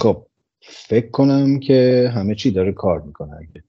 [0.00, 0.26] خب
[0.62, 3.36] فکر کنم که همه چی داره کار می‌کنه.
[3.36, 3.64] اگه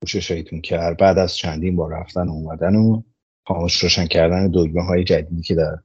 [0.00, 3.02] پوشش هایتون کرد بعد از چندین بار رفتن و اومدن و
[3.46, 5.76] خاموش روشن کردن دگمه های جدیدی که در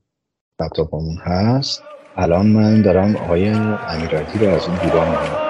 [0.61, 1.81] لپتاپمون هست
[2.15, 3.47] الان من دارم آقای
[3.87, 5.43] امیراتی رو از اون دیدار می‌کنم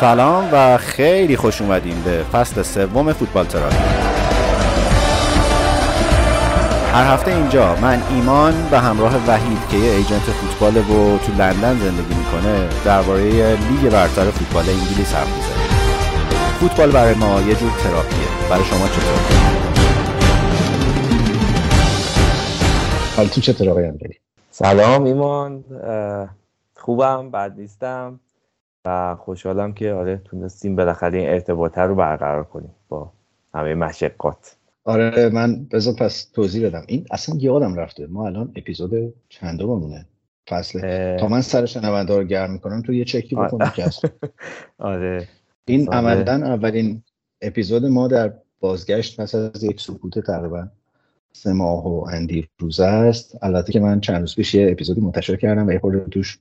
[0.00, 3.76] سلام و خیلی خوش اومدیم به فصل سوم فوتبال تراپی
[6.92, 11.78] هر هفته اینجا من ایمان به همراه وحید که یه ایجنت فوتبال و تو لندن
[11.78, 13.22] زندگی می‌کنه درباره
[13.56, 15.68] لیگ برتر فوتبال انگلیس حرف می‌زنیم.
[16.60, 18.48] فوتبال برای ما یه جور تراپیه.
[18.50, 19.20] برای شما چطور؟
[23.16, 23.92] حال تو چطور آقای
[24.50, 25.64] سلام ایمان.
[26.74, 28.20] خوبم بد نیستم.
[28.86, 33.12] و خوشحالم که آره تونستیم بالاخره این ارتباطه رو برقرار کنیم با
[33.54, 34.56] همه مشقات.
[34.84, 36.82] آره من بذار پس توضیح بدم.
[36.88, 40.06] این اصلا یادم رفته ما الان اپیزود چند بمونه
[40.48, 43.84] فصل تا من سر شنونده رو گرم می‌کنم تو یه چکی بکن که
[44.78, 45.28] آره.
[45.64, 45.98] این آره.
[45.98, 47.02] عملا اولین
[47.40, 50.68] اپیزود ما در بازگشت پس از یک سکوت تقریبا
[51.32, 53.38] سه ماه و اندی روزه است.
[53.42, 56.38] البته که من چند روز پیش یه اپیزودی منتشر کردم و یه خورده توش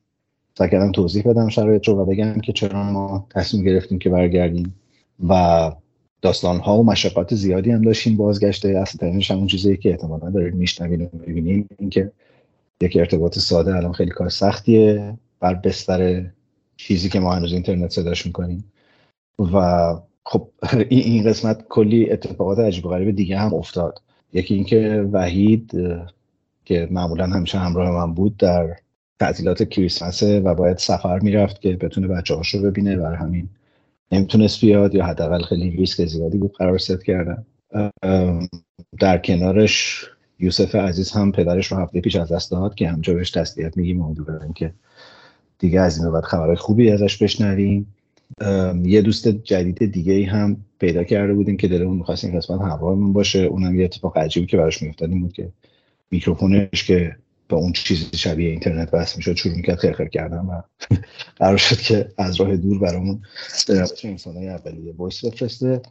[0.57, 4.75] سعی کردم توضیح بدم شرایط رو و بگم که چرا ما تصمیم گرفتیم که برگردیم
[5.29, 5.71] و
[6.21, 8.69] داستان ها و مشقات زیادی هم داشتیم بازگشته.
[8.69, 12.11] اصل ترینش همون چیزی که احتمالا دارید میشنوین و می‌بینیم اینکه
[12.81, 16.25] یک ارتباط ساده الان خیلی کار سختیه بر بستر
[16.77, 18.71] چیزی که ما هنوز اینترنت صداش می‌کنیم.
[19.53, 19.95] و
[20.25, 20.49] خب
[20.89, 24.01] این قسمت کلی اتفاقات عجیب و غریب دیگه هم افتاد.
[24.33, 25.71] یکی اینکه وحید
[26.65, 28.75] که معمولا همیشه همراه من بود در
[29.19, 33.49] تعطیلات کریسمسه و باید سفر می‌رفت که بتونه بچه رو ببینه و همین
[34.11, 37.45] نمی‌تونست بیاد یا حداقل خیلی ریسک زیادی بود قرار ست کردن.
[38.99, 40.05] در کنارش
[40.39, 44.02] یوسف عزیز هم پدرش رو هفته پیش از دست داد که همجا بهش تسلیت میگیم.
[44.02, 44.73] امیدوارم که
[45.59, 47.95] دیگه از این بعد خبرهای خوبی ازش بشنویم.
[48.84, 53.13] یه دوست جدید دیگه ای هم پیدا کرده بودیم که دلمون می‌خواست این قسمت همراهمون
[53.13, 53.39] باشه.
[53.39, 55.50] اونم یه اتفاق عجیبی که براش میافتاد بود که
[56.12, 57.16] میکروفونش که
[57.47, 60.61] به اون چیزی شبیه اینترنت بس می‌شد شروع می‌کرد خیر کردن و
[61.39, 63.22] قرار شد که از راه دور برامون
[64.03, 65.81] انسان های اولیه وایس بفرسته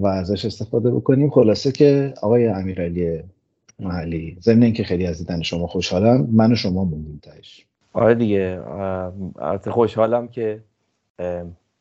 [0.00, 1.30] و ازش استفاده بکنیم.
[1.30, 3.22] خلاصه که آقای امیرعلی
[3.78, 8.60] محلی ضمن اینکه خیلی از دیدن شما خوشحالم من و شما موندیم تایش آره دیگه
[9.70, 10.60] خوشحالم که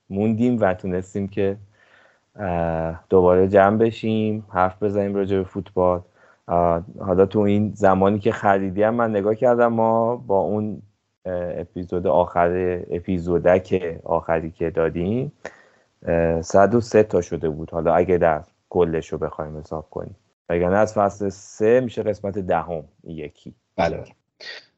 [0.10, 1.58] موندیم و تونستیم که
[3.10, 6.02] دوباره جمع بشیم حرف بزنیم راجع به فوتبال.
[7.00, 10.82] حالا تو این زمانی که خریدیم من نگاه کردم ما با اون
[11.26, 15.32] اپیزود آخر اپیزودک آخری که دادیم
[16.42, 17.72] 103 تا شده بود.
[17.72, 20.16] حالا اگه در کلش رو بخوایم حساب کنیم.
[20.50, 23.54] وگرنه از فصل سه میشه قسمت دهم یکی.
[23.76, 24.04] بله.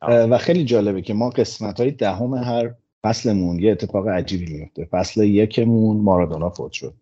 [0.02, 2.72] و خیلی جالبه که ما قسمت های دهم هر
[3.04, 6.94] فصلمون یه اتفاق عجیبی میفته فصل یکمون مارادونا فوت شد.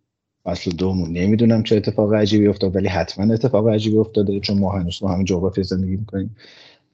[0.45, 4.99] فصل دومون نمی‌دونم چه اتفاق عجیبی افتاد ولی حتما اتفاق عجیبی افتاده چون ما هنوز
[4.99, 6.35] تو همین جغرافی زندگی می‌کنیم.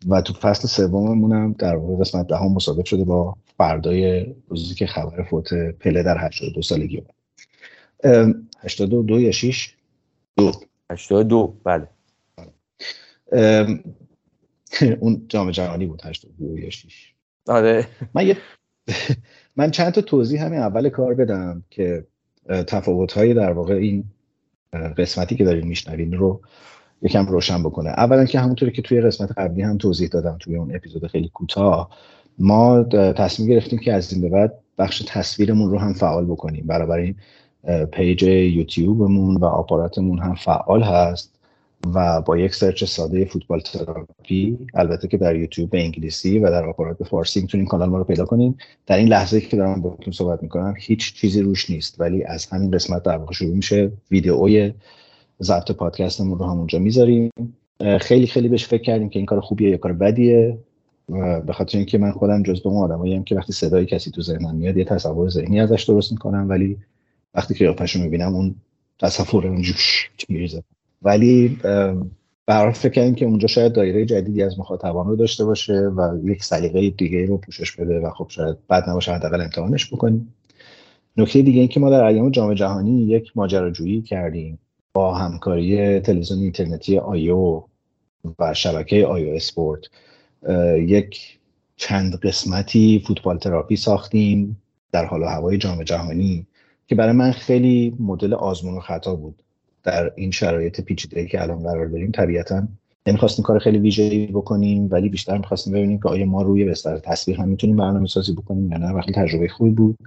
[0.08, 4.76] و تو فصل سوممون هم در واقع قسمت دهم ده مصادف شده با فردای روزی
[4.76, 7.14] که خبر فوت پله در 82 سالگی بود
[8.60, 9.74] 82 یا 6
[10.38, 10.52] دو.
[10.92, 11.88] 82 بله.
[15.00, 17.14] اون جام جهانی بود 82 یا 6
[17.48, 17.88] آره.
[18.14, 18.38] من یه
[19.56, 22.06] من چند تا توضیح همین اول کار بدم که
[22.50, 24.04] تفاوت های در واقع این
[24.98, 26.42] قسمتی که دارین میشنوین رو
[27.02, 27.90] یکم روشن بکنه.
[27.90, 31.90] اولا که همونطوری که توی قسمت قبلی هم توضیح دادم توی اون اپیزود خیلی کوتاه
[32.40, 32.84] ما
[33.14, 36.72] تصمیم گرفتیم که از این به بعد بخش تصویرمون رو هم فعال بکنیم.
[36.72, 37.16] این
[37.86, 41.39] page یوتیوبمون و آپاراتمون هم فعال هست.
[41.96, 46.66] و با یک search ساده فوتبال تراپی البته که در یوتیوب به انگلیسی و در
[46.66, 48.56] آپارات فارسی می‌تونین کانال ما رو پیدا کنین.
[48.86, 52.72] در این لحظه که دارم باهاتون صحبت می‌کنم هیچ چیزی روش نیست ولی از همین
[52.72, 53.92] قسمت در واقع شروع میشه.
[54.12, 54.74] ویدئوی
[55.42, 57.31] ضبط پادکستمون رو همونجا می‌ذاریم.
[58.00, 60.58] خیلی خیلی بهش فکر کردیم که این کار خوبیه یا کار بدیه.
[61.46, 64.78] به خاطر اینکه من خودم جز اون آدمایی که وقتی صدای کسی تو ذهنم میاد
[64.78, 66.78] یه تصور ذهنی ازش درست می‌کنم ولی
[67.34, 68.56] وقتی که قیافش رو می‌بینم اون
[69.00, 69.80] تصور اونجوری
[70.30, 70.64] میریزه.
[71.01, 71.57] ولی
[72.46, 76.44] برای فکر کردیم که اونجا شاید دایره جدیدی از مخاطبان رو داشته باشه و یک
[76.44, 80.34] سلیقه دیگه رو پوشش بده و خب شاید بد نباشه حداقل امتحانش بکنیم.
[81.18, 84.60] نکته دیگه این که ما در ایام جام جهانی یک ماجراجویی کردیم
[84.94, 87.62] با همکاری تلویزیون اینترنتی آیو
[88.40, 89.81] و شبکه آیو اسپورت.
[90.78, 91.40] یک
[91.75, 94.62] چند قسمتی فوتبال تراپی ساختیم
[94.92, 96.48] در حال و هوای جام جهانی
[96.88, 99.44] که برای من خیلی مدل آزمون و خطا بود.
[99.89, 102.68] در این شرایط پیچیده که الان قرار داریم طبیعتا
[103.07, 107.38] نمی‌خواستیم کار خیلی ویژه‌ای بکنیم ولی بیشتر می‌خواستیم ببینیم که آیا ما روی بستر تصویر
[107.38, 108.91] هم می‌تونیم برنامه سازی بکنیم یا نه.
[108.91, 109.97] وقتی تجربه خوبی بود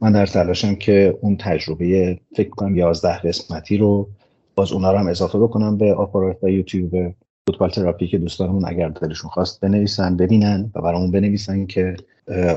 [0.00, 4.08] من در تلاشم که اون تجربه فکر کنم 11 قسمتی رو
[4.54, 7.14] باز اونا رو هم اضافه بکنم به آپارات و یوتیوب
[7.46, 11.96] فوتبال تراپی که دوستانمون اگر دلشون خواست بنویسن ببینن و برامون بنویسن که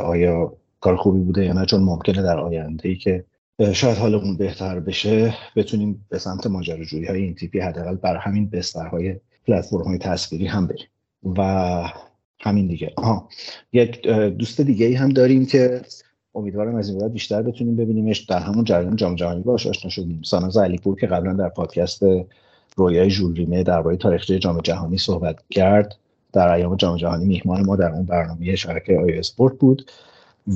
[0.04, 1.66] آیا کار خوبی بوده یا نه.
[1.66, 3.24] چون ممکنه در آینده ای که
[3.74, 9.16] شاید حالمون بهتر بشه بتونیم به سمت ماجراجویی های این تیپی حداقل بر همین بسترهای
[9.48, 10.88] پلتفرم های تصویری هم بریم.
[11.38, 11.84] و
[12.40, 12.94] همین دیگه.
[12.98, 13.30] آها.
[13.74, 15.82] یک دوست دیگه ای هم داریم که
[16.36, 18.20] امیدوارم از این بعد بیشتر بتونیم ببینیمش.
[18.20, 20.22] در همون جریان جام جهانی باش آشنا شدیم.
[20.22, 22.04] ساناز علیپور که قبلا در پادکست
[22.76, 25.96] رویای ژول ریمه درباره تاریخچه جام جهانی صحبت کرد
[26.34, 29.92] در ایام جام جهانی میهمان ما در اون برنامه شبکه آی اسپورت بود.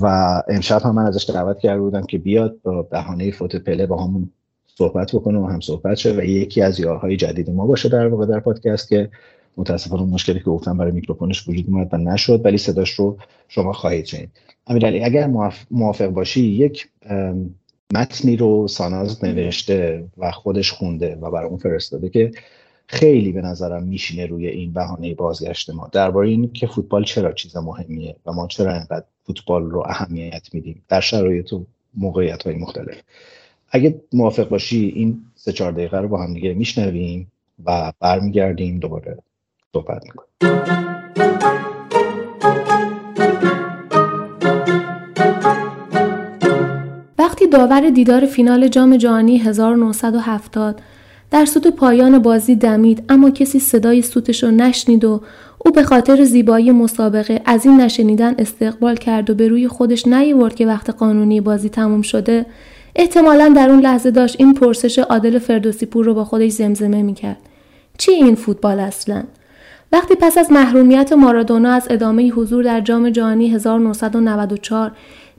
[0.01, 0.05] و
[0.47, 4.29] امشب هم من ازش دعوت کرده بودم که بیاد با بهانه فوت پله با همون
[4.77, 8.25] صحبت بکنه و هم صحبت شه و یکی از یارهای جدید ما باشه در واقع
[8.25, 9.09] در پادکست که
[9.57, 13.17] متاسفانه مشکلی که گفتم برای میکروفونش وجود اومد و نشد ولی صداش رو
[13.47, 14.31] شما خواهید شنید.
[14.67, 15.27] امیرعلی اگر
[15.71, 16.89] موافق باشی یک
[17.93, 22.31] متنی رو ساناز نوشته و خودش خونده و برای اون فرستاده که
[22.87, 25.89] خیلی به نظرم میشینه روی این بهانه بازگشت ما.
[25.91, 30.83] درباره این که فوتبال چرا چیز مهمیه و ما چرا اینقدر فوتبال رو اهمیت میدیم
[30.89, 33.01] در شرایط و موقعیت های مختلف.
[33.69, 37.31] اگه موافق باشی این سه چهار دقیقه رو با هم دیگه میشنویم
[37.65, 39.17] و برمیگردیم دوباره
[39.73, 40.33] صحبت می‌کنیم.
[47.17, 50.81] وقتی داور دیدار فینال جام جهانی 1970
[51.31, 55.21] در سوت پایان بازی دمید اما کسی صدای سوتش رو نشنید و
[55.65, 60.55] او به خاطر زیبایی مسابقه از این نشنیدن استقبال کرد و به روی خودش نیورد
[60.55, 62.45] که وقت قانونی بازی تموم شده
[62.95, 67.37] احتمالا در اون لحظه داشت این پرسش عادل فردوسی پور رو با خودش زمزمه می‌کرد.
[67.97, 69.23] چی این فوتبال اصلا؟
[69.91, 74.91] وقتی پس از محرومیت مارادونا از ادامه حضور در جام جهانی 1994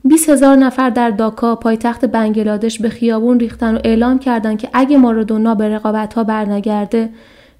[0.05, 4.97] 20 هزار نفر در داکا پایتخت بنگلادش به خیابون ریختن و اعلام کردند که اگه
[4.97, 7.09] مارادونا به رقابت ها برنگرده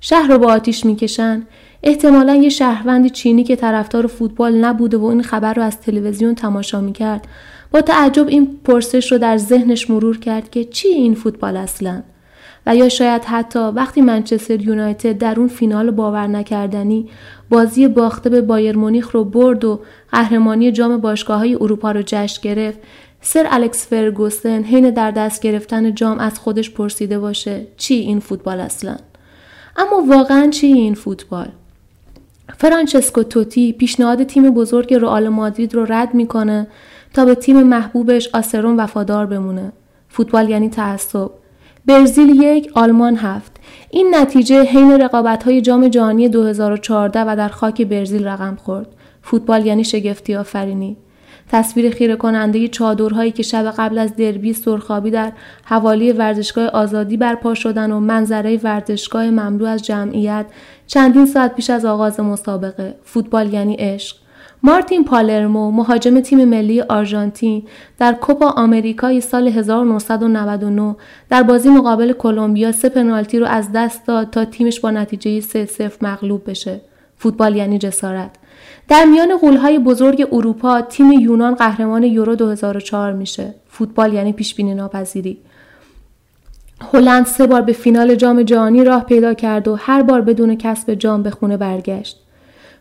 [0.08, 1.44] شهر رو با آتیش می‌کشن.
[1.84, 6.82] احتمالا یه شهروند چینی که طرفدار فوتبال نبوده و این خبر رو از تلویزیون تماشا
[6.82, 7.28] می‌کرد.
[7.72, 12.04] با تعجب این پرسش رو در ذهنش مرور کرد که چی این فوتبال اصلا؟
[12.66, 17.10] و یا شاید حتی وقتی منچستر یونایتد در اون فینال باور نکردنی
[17.50, 19.80] بازی باخته به بایر مونیخ رو برد و
[20.12, 22.80] قهرمانی جام باشگاه های اروپا رو جشن گرفت
[23.22, 28.60] سر الکس فرگوسن حین در دست گرفتن جام از خودش پرسیده باشه چی این فوتبال
[28.60, 28.98] اصلا؟
[29.76, 31.48] اما واقعا چی این فوتبال؟
[32.58, 36.68] فرانچسکو توتی پیشنهاد تیم بزرگ رئال مادرید رو رد می‌کنه
[37.14, 39.72] تا به تیم محبوبش آسرون وفادار بمونه.
[40.10, 41.30] فوتبال یعنی تعصب.
[41.86, 43.52] برزیل یک آلمان هفت.
[43.90, 48.88] این نتیجه حین رقابت های جام جهانی 2014 و در خاک برزیل رقم خورد.
[49.22, 50.98] فوتبال یعنی شگفتی آفرینی.
[51.50, 55.32] تصویر خیره کننده چادرهایی که شب قبل از دربی سرخابی در
[55.64, 60.46] حوالی ورزشگاه آزادی برپا شدن و منظره ورزشگاه مملو از جمعیت
[60.88, 64.18] چندین ساعت پیش از آغاز مسابقه فوتبال یعنی عشق
[64.64, 67.64] مارتین پالرمو مهاجم تیم ملی آرژانتین
[67.98, 70.96] در کوپا آمریکای سال 1999
[71.30, 75.66] در بازی مقابل کلمبیا سه پنالتی رو از دست داد تا تیمش با نتیجه 3
[75.66, 76.82] 0 مغلوب بشه.
[77.18, 78.32] فوتبال یعنی جسارت.
[78.88, 83.54] در میان قولهای بزرگ اروپا تیم یونان قهرمان یورو 2004 میشه.
[83.68, 85.38] فوتبال یعنی پیش بینی ناپذیری.
[86.94, 90.94] هلند سه بار به فینال جام جهانی راه پیدا کرد و هر بار بدون کسب
[90.94, 92.20] جام به خونه برگشت.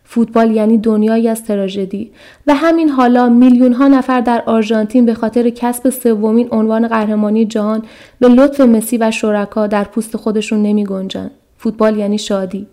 [0.05, 2.13] فوتبال یعنی دنیایی از تراژدی
[2.47, 7.83] و همین حالا میلیون ها نفر در آرژانتین به خاطر کسب سومین عنوان قهرمانی جهان
[8.21, 11.31] به لطف مسی و شرکا در پوست خودشون نمی گنجن.
[11.59, 12.67] فوتبال یعنی شادی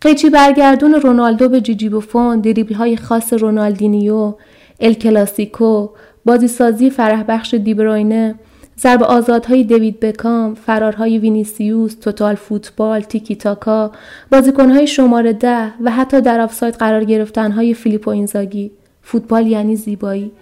[0.00, 4.34] قیچی برگردون رونالدو به جیجی بوفون دریبل های خاص رونالدینیو
[4.80, 5.88] ال کلاسیکو
[6.24, 8.34] بازیسازی فرح بخش دیبروینه
[8.80, 13.92] ضرب آزادهای دوید بکام، فرارهای وینیسیوس، total football، تیکی تاکا،
[14.32, 18.70] بازیکنهای شماره ده و حتی در آفساید قرار گرفتنهای فیلیپو اینزاگی.
[19.02, 20.32] فوتبال یعنی زیبایی.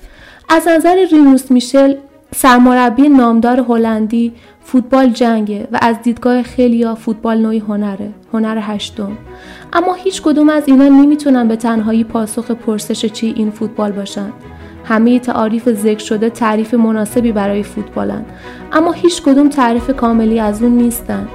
[0.48, 1.94] از نظر ریموس میشل
[2.36, 9.12] سرمربی نامدار هلندی فوتبال جنگه و از دیدگاه خیلیا فوتبال نوعی هنره هنر هشتم.
[9.72, 14.32] اما هیچ کدوم از اینا نمی‌تونن به تنهایی پاسخ پرسش چی این فوتبال باشن.
[14.84, 18.24] همه تعاریف ذکر شده تعریف مناسبی برای فوتبالن.
[18.72, 21.28] اما هیچ کدوم تعریف کاملی از اون نیستن.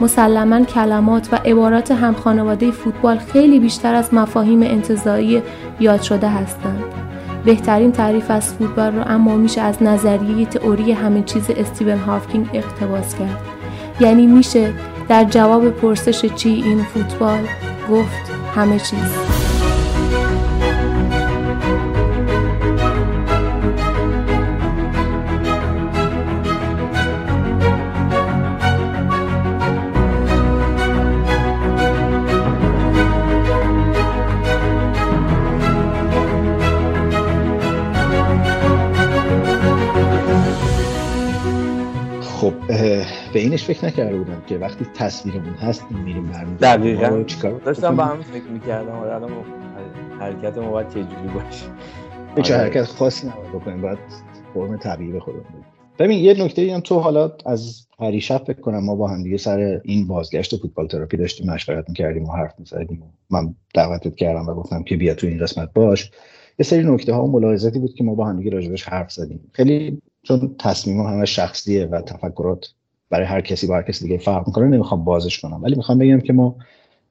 [0.00, 5.42] مسلما کلمات و عبارات هم خانواده فوتبال خیلی بیشتر از مفاهیم انتظایی
[5.80, 7.01] یاد شده هستند.
[7.44, 13.14] بهترین تعریف از فوتبال رو اما میشه از نظریه تئوری همه چیز استیون هافکینگ اقتباس
[13.18, 13.38] کرد.
[14.00, 14.72] یعنی میشه
[15.08, 17.40] در جواب پرسش چی این فوتبال
[17.90, 19.31] گفت همه چیز
[43.66, 47.24] به اینش فکر نکرده بودم که وقتی تصویرمون هست این میریم برمیم دقیقا.
[47.64, 48.92] داشتم با همین فکر می‌کردم.
[48.92, 49.30] آره الان
[50.20, 51.66] حرکت ما باید چه جوری باشه.
[52.36, 52.62] هیچ آره.
[52.62, 53.98] حرکت خاصی نباید بکنیم باید
[54.54, 55.44] فرم طبیعی به خودمون
[55.98, 59.80] ببین یه نکته هم تو حالا از پریشب فکر کنم ما با هم دیگه سر
[59.84, 64.82] این بازگشت فوتبال تراپی داشتیم مشورت می‌کردیم و حرف می‌زدیم من دعوتت کردم و گفتم
[64.82, 66.10] که بیا تو این قسمت باش.
[66.58, 69.50] یه سری نکته ها و ملاحظاتی بود که ما با هم دیگه راجبش حرف زدیم.
[69.52, 72.66] خیلی چون تصمیم همه شخصیه و تفکرات
[73.12, 75.62] برای هر کسی با هر کسی دیگه فرق می‌کنه نمی‌خوام بازش کنم.
[75.62, 76.56] ولی می‌خوام بگم که ما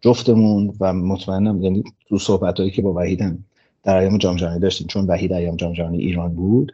[0.02, 3.38] جفتمون و مطمئنم یعنی تو صحبت هایی که با وحیدم
[3.84, 6.72] در ایام جام جهانی داشتیم چون وحید ایام جام جهانی ایران بود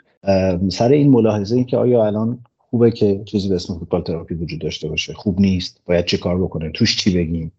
[0.69, 4.59] سر این ملاحظه این که آیا الان خوبه که چیزی به اسم فوتبال تراپی وجود
[4.59, 7.51] داشته باشه؟ خوب نیست؟ باید چه کار بکنه؟ توش چی بگیم؟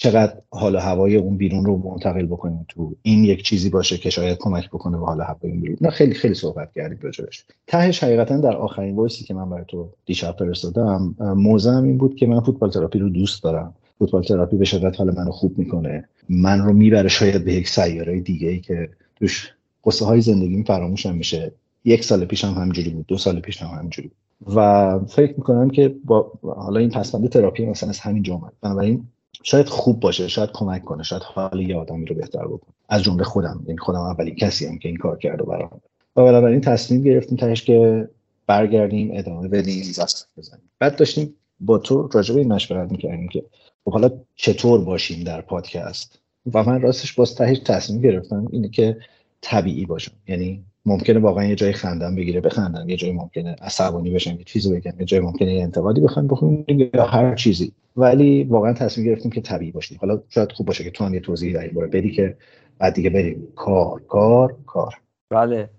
[0.00, 4.10] چقدر حال و هوای اون بیرون رو منتقل بکنیم تو این یک چیزی باشه که
[4.10, 5.76] شاید کمک بکنه به حال هوای اون بیرون.
[5.80, 9.64] نه خیلی خیلی صحبت کردیم راجعش تهش حقیقتا در آخرین voice ی که من برای
[9.68, 13.74] تو دیشب فرستادم موضعم این بود که من فوتبال تراپی رو دوست دارم.
[13.98, 16.08] فوتبال تراپی به شدت حال منو خوب می‌کنه.
[16.28, 19.52] من رو می‌بره شاید به یک سیاره دیگه ای که توش
[19.84, 21.52] قصه های زندگیم فراموشم میشه.
[21.84, 24.10] یک سال پیش هم همینجوری بود دو سال پیش هم همینجوری
[24.54, 29.04] و فکر می‌کنم که با حالا این پسوند تراپی مثلا از همین جامعه بنابراین
[29.42, 32.74] شاید خوب باشه شاید کمک کنه شاید حال یه آدمی رو بهتر بکنه.
[32.88, 35.80] از جمله خودم یعنی خودم اولین کسی هم که این کار کرده برام
[36.16, 38.08] و بنابراین تصمیم گرفتیم تاش که
[38.46, 40.70] برگردیم ادامه بدیم دست بزنیم.
[40.78, 43.44] بعد داشتیم با تو راجع به این مشورت می‌کردیم که
[43.84, 46.18] خب حالا چطور باشیم در پادکست؟
[46.54, 48.96] و من راستش باز تهش تصمیم گرفتم اینه که
[49.40, 50.12] طبیعی باشم.
[50.28, 54.74] یعنی ممکنه واقعا یه جای خندم بگیره بخندم یه جای ممکنه عصبانی بشم یه چیزی
[54.74, 57.72] بگم یه جای ممکنه یه انتقادی بخوام بخوام یا هر چیزی.
[57.96, 59.98] ولی واقعا تصمیم گرفتیم که طبیعی باشیم.
[60.00, 62.36] حالا شاید خوب باشه که تو هم یه توضیحی در این بدی که
[62.78, 63.48] بعد دیگه بریم.
[63.56, 64.94] کار کار کار.
[65.30, 65.70] بله.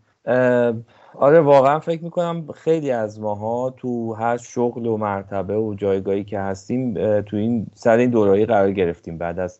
[1.15, 6.39] آره واقعا فکر می‌کنم خیلی از ماها تو هر شغل و مرتبه و جایگاهی که
[6.39, 9.17] هستیم تو این سر این دورایی قرار گرفتیم.
[9.17, 9.59] بعد از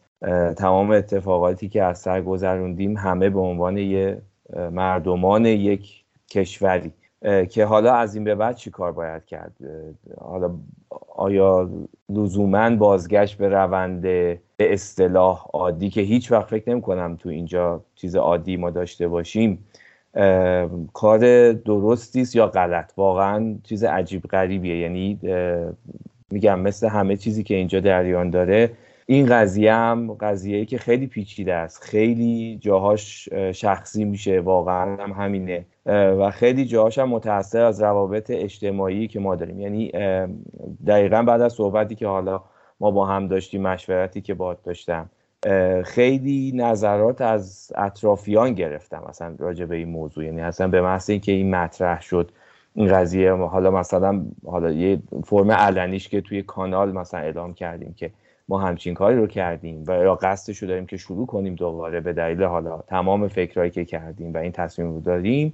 [0.57, 4.21] تمام اتفاقاتی که از سر گذروندیم همه به عنوان یه
[4.71, 6.91] مردمان یک کشوری.
[7.49, 9.51] که حالا از این به بعد چی کار باید کرد؟
[10.21, 10.51] حالا
[11.15, 11.69] آیا
[12.09, 17.81] لزوما بازگشت به روند به اصطلاح عادی که هیچ وقت فکر نمی کنم تو اینجا
[17.95, 19.65] چیز عادی ما داشته باشیم
[20.93, 24.77] کار درستی است یا غلط؟ واقعا چیز عجیب غریبیه.
[24.77, 25.19] یعنی
[26.31, 28.71] میگم مثل همه چیزی که اینجا دریان داره
[29.11, 31.83] این قضیه هم قضیه که خیلی پیچیده است.
[31.83, 35.65] خیلی جاهاش شخصی میشه واقعا هم همینه.
[35.85, 39.59] و خیلی جاهاش هم متاثر از روابط اجتماعی که ما داریم.
[39.59, 39.91] یعنی
[40.87, 42.41] دقیقا بعد از صحبتی که حالا
[42.79, 45.09] ما با هم داشتیم مشورتی که باد داشتم
[45.85, 50.25] خیلی نظرات از اطرافیان گرفتم اصلا راجع به این موضوع.
[50.25, 52.31] یعنی اصلا به محض اینکه این مطرح شد
[52.73, 58.11] این قضیه حالا مثلا حالا یه فرم علنیش که توی کانال مثلا اعلام کردیم که
[58.49, 62.13] ما همچین کاری رو کردیم و یا قصدش رو داریم که شروع کنیم دوباره به
[62.13, 65.53] دلیل حالا تمام فکرهایی که کردیم و این تصمیم رو داریم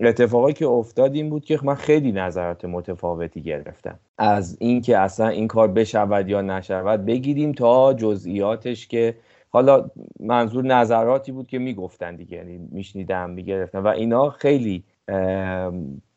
[0.00, 3.98] اتفاقی که افتاد این بود که من خیلی نظرات متفاوتی گرفتم.
[4.18, 9.14] از اینکه اصلا این کار بشود یا نشود بگیریم تا جزئیاتش که
[9.50, 14.84] حالا منظور نظراتی بود که می‌گفتن دیگه یعنی میشنیدم می‌گرفتم و اینا خیلی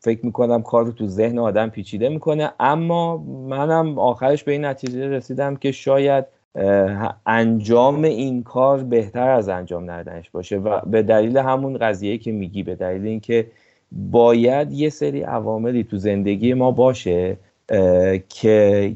[0.00, 2.52] فکر می‌کنم کار رو تو ذهن آدم پیچیده می‌کنه.
[2.60, 3.16] اما
[3.48, 6.24] منم آخرش به این نتیجه رسیدم که شاید
[7.26, 12.62] انجام این کار بهتر از انجام ندنش باشه و به دلیل همون قضیه که میگی
[12.62, 13.46] به دلیل اینکه
[13.92, 17.36] باید یه سری عواملی تو زندگی ما باشه
[18.28, 18.94] که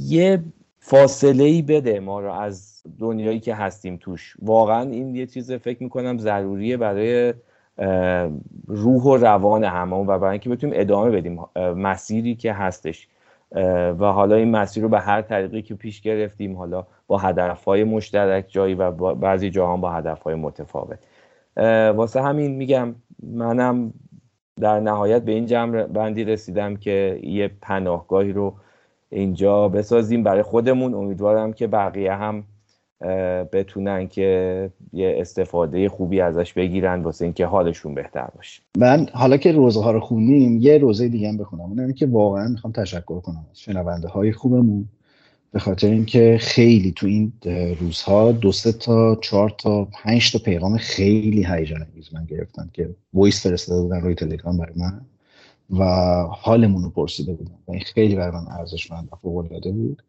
[0.00, 0.42] یه
[0.78, 4.36] فاصله ای بده ما رو از دنیایی که هستیم توش.
[4.42, 7.34] واقعا این یه چیز فکر می‌کنم ضروریه برای
[8.66, 13.08] روح و روان هممون و برای اینکه بتونیم ادامه بدیم مسیری که هستش.
[13.98, 18.44] و حالا این مسیر رو به هر طریقی که پیش گرفتیم حالا با هدفهای مشترک
[18.48, 20.98] جایی و بعضی جاها با هدفهای متفاوت.
[21.96, 23.92] واسه همین میگم منم
[24.60, 28.54] در نهایت به این جمع بندی رسیدم که یه پناهگاهی رو
[29.10, 30.94] اینجا بسازیم برای خودمون.
[30.94, 32.44] امیدوارم که بقیه هم
[33.52, 38.62] بتونن که یه استفاده خوبی ازش بگیرن واسه اینکه حالشون بهتر باشه.
[38.78, 41.62] من حالا که روزه ها رو خوندیم یه روزه دیگه هم بخونم.
[41.62, 44.88] اونم که واقعا می‌خوام تشکر کنم از شنونده های خوبمون.
[45.52, 47.32] به خاطر اینکه خیلی تو این
[47.80, 52.90] روزها دو سه تا چهار تا پنج تا پیغام خیلی هیجان انگیز من گرفتم که
[53.14, 55.00] voice فرستاده بودن روی تلگرام برای من
[55.70, 55.84] و
[56.30, 57.54] حالمون رو پرسیده بودن.
[57.68, 60.02] و این خیلی برای من ارزشمند و فوق بود.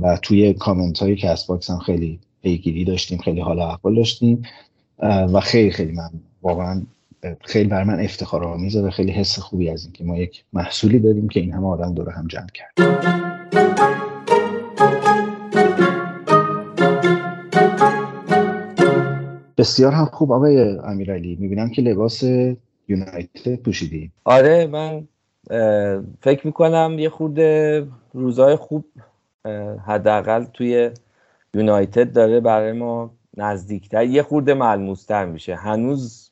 [0.00, 4.42] و توی کامنت های Castbox هم خیلی پیگیری داشتیم خیلی حال احوال داشتیم.
[5.32, 6.10] و خیلی خیلی من
[6.42, 6.82] واقعا
[7.40, 11.28] خیلی بر من افتخار آمیزه و خیلی حس خوبی از اینکه ما یک محصولی داریم
[11.28, 12.72] که این همه آدم دور هم جمع کرد.
[19.58, 21.36] بسیار هم خوب آقای امیرعلی.
[21.40, 22.22] می‌بینم که لباس
[22.88, 24.10] یونایتد پوشیدی.
[24.24, 25.08] آره من
[26.20, 28.84] فکر می‌کنم یه خورده روزای خوب
[29.86, 30.90] حداقل توی
[31.54, 34.04] یونایتد داره برای ما نزدیکتر.
[34.04, 35.54] یه خورده ملموستر میشه.
[35.54, 36.30] هنوز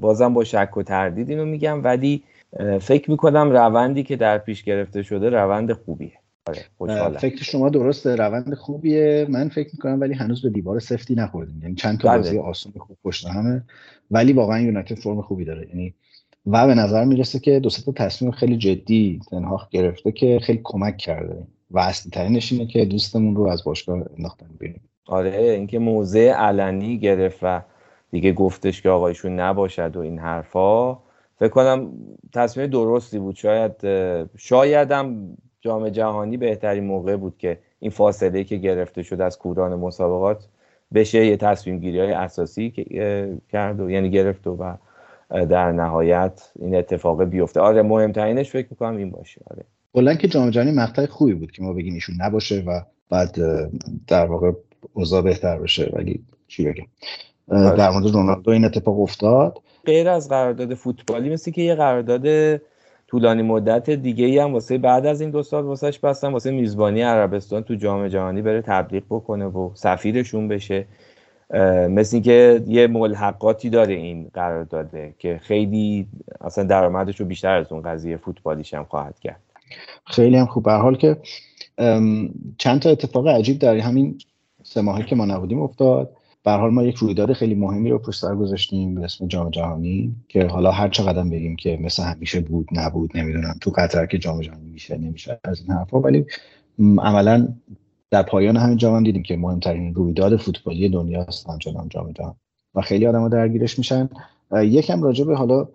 [0.00, 2.22] بازم با شک و تردید اینو میگم ولی
[2.80, 6.12] فکر می‌کنم روندی که در پیش گرفته شده روند خوبیه.
[6.80, 9.26] آره فکر شما درسته روند خوبیه.
[9.28, 11.62] من فکر می‌کنم ولی هنوز به دیوار سفتی نخوردیم.
[11.62, 12.18] یعنی چند تا بله.
[12.18, 13.62] بازی آسون خوب پشت همه
[14.10, 15.68] ولی واقعا یونایتد فرم خوبی داره.
[15.68, 15.94] یعنی
[16.46, 20.96] و به نظر می‌رسه که دو تا تصمیم خیلی جدی تنهاخ گرفته که خیلی کمک
[20.96, 21.42] کرده.
[21.70, 24.80] و اصلی ترینش اینه که دوستمون رو از باشگاه انداختن بیرون.
[25.06, 27.62] آره اینکه موضع علنی گرفت و
[28.10, 30.94] دیگه گفتش که آقایشون نباشد و این حرفا
[31.36, 31.92] فکر کنم
[32.32, 33.34] تصمیم درستی بود.
[33.34, 33.72] شاید
[34.36, 40.48] شایدم جام جهانی بهترین موقع بود که این فاصله که گرفته شد از کوران مسابقات
[40.94, 42.70] بشه یه تصمیم گیری های اساسی
[43.48, 44.74] کرد و یعنی گرفت و
[45.30, 47.60] در نهایت این اتفاق بیفته.
[47.60, 49.40] آره مهمترینش فکر می‌کنم این باشه.
[49.50, 49.64] آره.
[49.94, 52.80] کلا که جام جهانی مقطع خوبی بود که ما بگیم ایشون نباشه و
[53.10, 53.38] بعد
[54.06, 54.52] در واقع
[54.92, 55.90] اوضاع بهتر بشه.
[55.92, 56.84] ولی چی بگم؟
[57.48, 57.76] آره.
[57.76, 59.58] در مورد رونالدو این اتفاق افتاد.
[59.86, 62.56] غیر از قرارداد فوتبالی مثل که یه قرارداد
[63.06, 67.02] طولانی مدت دیگه ای هم واسه بعد از این دو سال واسهش بستن واسه میزبانی
[67.02, 70.86] عربستان تو جام جهانی بره تبلیغ بکنه و سفیرشون بشه.
[71.88, 76.06] مثل اینکه یه ملحقاتی داره این قرار داده که خیلی
[76.40, 79.40] اصلا درآمدش رو بیشتر از اون قضیه فوتبالیش هم خواهد کرد.
[80.04, 80.64] خیلی هم خوب.
[80.64, 81.16] به حال که
[82.58, 84.18] چند تا اتفاق عجیب در همین
[84.62, 86.10] سه ماهی که ما نبودیم افتاد.
[86.44, 90.14] به حال ما یک رویداد خیلی مهمی رو پشت سر گذاشتیم به اسم جام جهانی
[90.28, 93.54] که حالا هر چقدر بگیم که مثل همیشه بود نبود نمی‌دونم.
[93.60, 96.00] تو قطر که جام جهانی میشه نمیشه از این حرفا.
[96.00, 96.26] ولی
[96.78, 97.48] عملا
[98.10, 102.34] در پایان همین جام هم دیدیم که مهمترین رویداد فوتبالی دنیاست همچنان جام جهانی.
[102.74, 104.08] و خیلی آدم درگیرش میشن.
[104.52, 105.68] یکم راجع به حالا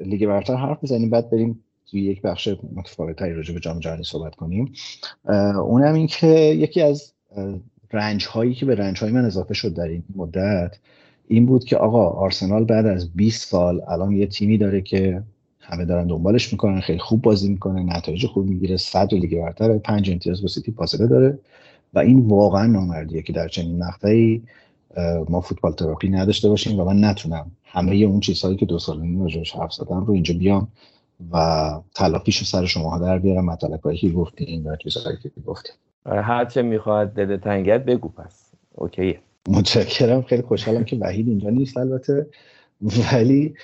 [0.00, 4.04] لیگ برتر حرف بزنیم بعد بریم توی یک بخش متفاوت تری راجع به جام جهانی
[4.04, 4.72] صحبت کنیم.
[5.64, 7.12] اونم این که یکی از
[7.92, 10.76] رنج هایی که به رنج های من اضافه شد در این مدت
[11.28, 15.22] این بود که آقا آرسنال بعد از 20 سال الان یه تیمی داره که
[15.60, 20.10] همه دارن دنبالش می‌کنن خیلی خوب بازی می‌کنه نتایج خوب می‌گیره صدر لیگ برتر پنج
[20.10, 21.38] امتیاز با سیتی فاصله داره
[21.94, 24.42] و این واقعا نامردیه که در چنین مقطعی
[25.28, 29.22] ما فوتبال تراپی نداشته باشیم و من نتونم همه اون چیزهایی که دو سال نیم
[29.22, 30.68] راجعش حرف زدم رو اینجا بیام.
[31.32, 33.44] و تلافیش سر شما در بیارم.
[33.44, 35.74] مطلقایی که گفتین و چیزهایی که گفتین.
[36.04, 38.50] آره، هر چه می‌خواد دل تنگت بگو پس.
[38.74, 39.20] اوکیه.
[39.48, 40.22] متشکرم.
[40.22, 42.26] خیلی خوشحالم که وحید اینجا نیست البته.
[42.82, 43.54] ولی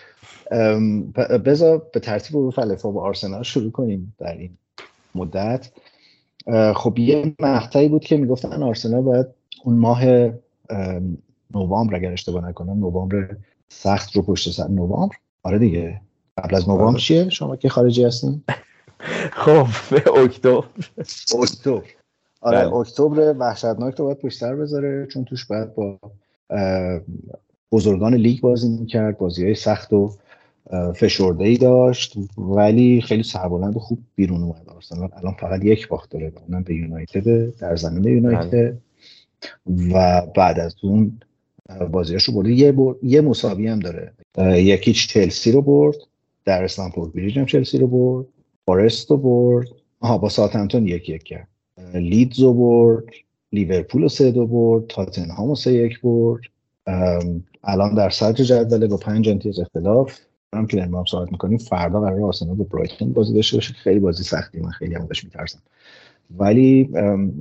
[1.44, 4.50] بذار به ترتیب حروف الفا با آرسنال شروع کنیم در این
[5.14, 5.70] مدت.
[6.74, 9.26] خب یه مقطعی بود که می‌گفتن آرسنال باید
[9.64, 10.04] اون ماه
[11.54, 13.36] نوامبر اگر اشتباه نکنم نوامبر
[13.68, 16.00] سخت رو پشت سر نوامبر؟ آره دیگه.
[16.38, 18.42] قبل از نوامبر چیه؟ شما که خارجی هستین؟
[19.44, 19.66] خب
[20.16, 20.64] اکتبر.
[21.42, 21.82] اکتبر.
[22.40, 22.74] آره بله.
[22.74, 25.98] اکتبر وحشتناک رو باید پشت سر بذاره چون توش باید با
[27.72, 30.12] بزرگان لیگ بازی می‌کرد بازی های سخت و
[30.94, 34.68] فشرده ای داشت ولی خیلی سربلند و خوب بیرون اومد.
[34.68, 38.50] آرسنال الان فقط یک باخت داره اونم به یونایتد در زمین یونایتد.
[38.50, 38.78] بله.
[39.94, 41.20] و بعد از اون
[41.90, 44.12] بازیاش رو برده یه, یه مساوی هم داره.
[44.38, 45.96] یکیچ چلسی رو برد.
[46.46, 48.26] در استنفورد بریج هم چلسی رو برد
[48.66, 49.68] فارست رو برد.
[50.00, 51.48] آها با ساعتمتون یک یک کرد.
[51.94, 53.04] لیدز رو برد
[53.52, 56.42] لیورپول رو سه دو برد تاتنهام رو سه یک برد.
[57.64, 60.18] الان در صدر جدول با پنج امتیاز اختلاف.
[60.52, 63.74] هم که در صحبت می‌کنیم فردا قرار آسنال با برایتون بازی داشته باشه.
[63.74, 65.58] خیلی بازی سختی من خیلی هم میترسم.
[66.38, 66.88] ولی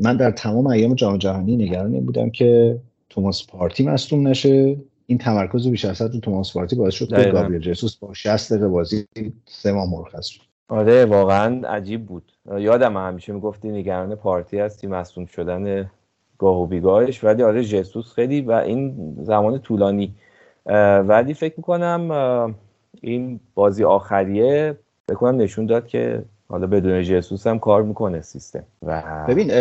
[0.04, 4.78] من در تمام ایام جام جهانی نگران این بودم که توماس پارتی مصدوم نشه.
[5.08, 8.68] این تمرکز بیش از رو توماس پارتی باعث شد که گابریل جسوس با 60 دقیقه
[8.68, 9.06] بازی
[9.46, 10.41] سه ماه مرخص شد.
[10.70, 12.32] آره واقعا عجیب بود.
[12.58, 15.91] یادم همیشه می‌گفتی نگران پارتی هستی مصوم شدن
[16.38, 17.24] گاه و بیگاهش.
[17.24, 20.15] ولی آره جسوس خیلی و این زمان طولانی.
[21.06, 22.56] ولی فکر می‌کنم
[23.02, 24.78] این بازی آخریه
[25.10, 29.52] بکنم نشون داد که حالا بدون جسوس هم کار می‌کنه سیستم و ببین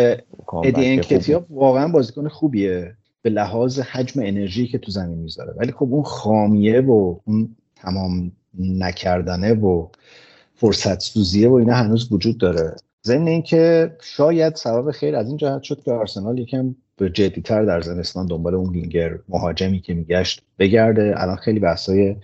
[0.63, 2.95] ادی انکتیا واقعا بازیکن خوبیه.
[3.25, 8.31] به لحاظ حجم انرژی که تو زمین می‌ذاره ولی خب اون خامیه و اون تمام
[8.59, 9.87] نکردنه و
[10.55, 12.75] فرصت سوزیه و اینا هنوز وجود داره.
[13.05, 17.81] ضمن اینکه شاید سبب خیر از این جهت شد که آرسنال یکم به جدیتر در
[17.81, 21.13] زمستان دنبال اون وینگر مهاجمی که میگشت بگرده.
[21.17, 22.15] الان خیلی بحثای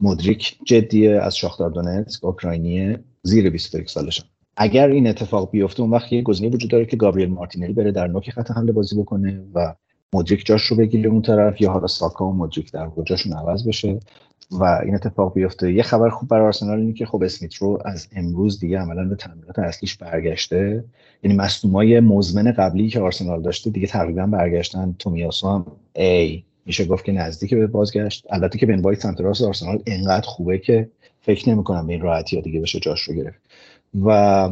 [0.00, 6.12] مدریک جدیه از شاختار دونتسک اوکراینیه زیر 21 سالشان اگر این اتفاق بیفته اون وقت
[6.12, 9.74] یه گزینه وجود داره که گابریل مارتینلی بره در نوک خط حمله بازی بکنه و
[10.14, 14.00] مدریک جاش رو بگیره اون طرف یا حالا ساکا و مدریک در جاشون عوض بشه.
[14.50, 15.72] و این اتفاق بیفته.
[15.72, 19.16] یه خبر خوب برای آرسنال اینه که خب اسمیت رو از امروز دیگه عملا به
[19.16, 20.84] تمرینات اصلیش برگشته.
[21.22, 24.94] یعنی مصدومای مزمن قبلی که آرسنال داشته دیگه تقریبا برگشتن.
[24.98, 28.26] تومیاسو هم ای میشه گفت که نزدیک به بازگشت.
[28.30, 30.88] البته که بن وایت سمت راست آرسنال انقدر خوبه که
[31.20, 33.40] فکر نمی‌کنم به این راحتی دیگه بشه جاش رو گرفت.
[34.04, 34.50] و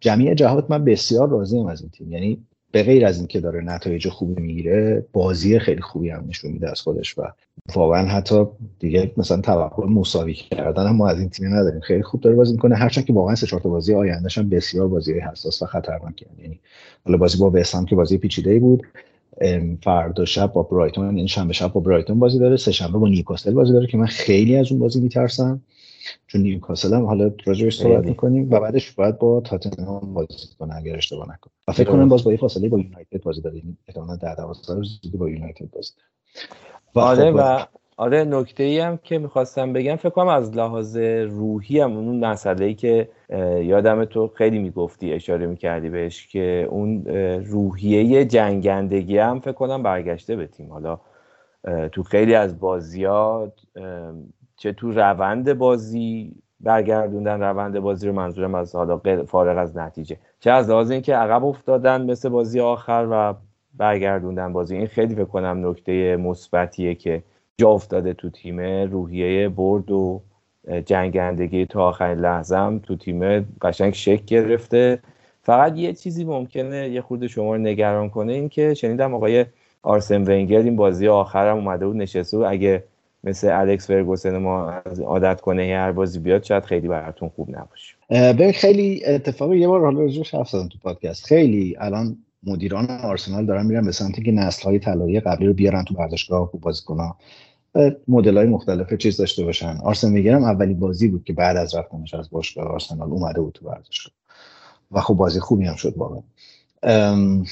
[0.00, 2.12] جمعی جهات من بسیار راضیم از این تیم.
[2.12, 2.38] یعنی
[2.72, 6.80] به غیر از اینکه داره نتایج خوبی می‌گیره بازی خیلی خوبی هم نشون میده از
[6.80, 7.22] خودش و
[7.74, 8.44] واقعا حتی
[8.78, 11.80] دیگه مثلا توقع مساوی کردن هم ما از این تیم نداریم.
[11.80, 12.74] خیلی خوب داره بازی می‌کنه.
[12.74, 16.60] هرچند که واقعا سه چهار بازی آیندهش هم بسیار بازی حساس و خطرناک یعنی
[17.04, 18.82] حالا بازی با وستهم که بازی پیچیده بود
[19.82, 23.08] فردا شب با برایتون این یعنی شنبه شب با برایتون بازی داره سه شنبه با
[23.08, 25.60] نیوکاسل بازی داره که من خیلی از اون بازی میترسم.
[26.26, 30.96] چون نیوکاسل هم حالا راجعش صحبت می‌کنیم و بعدش باید با تاتنهام بازی کنه اگر
[30.96, 31.52] اشتباه نکنم.
[31.68, 33.62] و فکر کنم باز با یه فاصله با یونایتد بازی داره.
[33.88, 35.90] احتمالاً 10 12 روز دیگه با یونایتد بازی
[36.94, 37.66] و آره خب و
[37.96, 42.64] آره نکته ای هم که می‌خواستم بگم فکر کنم از لحاظ روحی هم اون مسئله
[42.64, 43.08] ای که
[43.62, 47.06] یادم تو خیلی می‌گفتی اشاره می‌کردی بهش که اون
[47.46, 50.72] روحیه جنگندگی هم فکر کنم برگشته به تیم.
[50.72, 51.00] حالا
[51.92, 53.52] تو خیلی از بازی ها
[54.56, 60.16] چه تو روند بازی برگردوندن روند بازی رو منظورم از حالا فارغ از نتیجه.
[60.40, 63.34] چه از لحاظ اینکه عقب افتادن مثل بازی آخر و
[63.74, 64.76] برگردوندن بازی.
[64.76, 67.22] این خیلی فکر کنم نکته مثبتیه که
[67.58, 70.22] جا افتاده تو تیم روحیه برد و
[70.86, 74.98] جنگندگی تا آخرین لحظه هم تو تیم قشنگ شک گرفته.
[75.42, 79.46] فقط یه چیزی ممکنه یه خورده شما رو نگران کنه این که شنیدم آقای
[79.82, 82.84] آرسن ونگر این بازی آخرم اومده بود نشسته و اگه
[83.26, 84.70] مثل الکس فرگوسن ما
[85.06, 87.94] عادت کنه هر بازی بیاد شاید خیلی براتون خوب نباشه.
[88.32, 91.26] به خیلی اتفاقی یه بار حالا راجعش حرف زدم تو پادکست.
[91.26, 95.84] خیلی الان مدیران آرسنال دارن میرن به سمتی که نسل های طلایی قبلی رو بیارن
[95.84, 97.12] تو ورزشگاه خوب بازی کنن
[98.08, 99.78] مدل های مختلف چیز داشته باشن.
[99.84, 103.68] آرسن ونگرم اولی بازی بود که بعد از رفتنش از باشگاه آرسنال اومده بود تو
[103.68, 104.12] ورزشگاه
[104.90, 106.22] و خب بازی خوبی هم شد واقعا.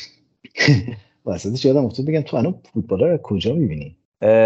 [1.25, 3.97] واسطش یادم افتاد بگم تو الان فوتبال رو کجا می‌بینی؟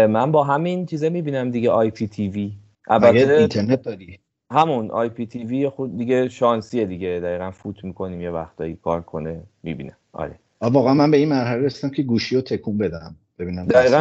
[0.07, 2.51] من با همین چیزه می‌بینم دیگه IPTV.
[2.89, 4.19] اینترنت داری؟
[4.51, 7.19] همون IPTV خود دیگه شانسیه دیگه.
[7.23, 10.39] دقیقا فوت می‌کنیم یه وقتایی کار کنه می‌بینم آره.
[10.61, 13.15] واقعا من به این مرحله رسیدم که گوشی رو تکون بدم.
[13.39, 13.97] ببینم دقیقا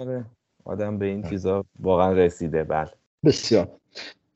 [0.00, 0.24] آره.
[0.64, 1.22] آدم به این.
[1.22, 2.64] چیزا واقعا رسیده.
[2.64, 2.90] بله.
[3.24, 3.68] بسیار.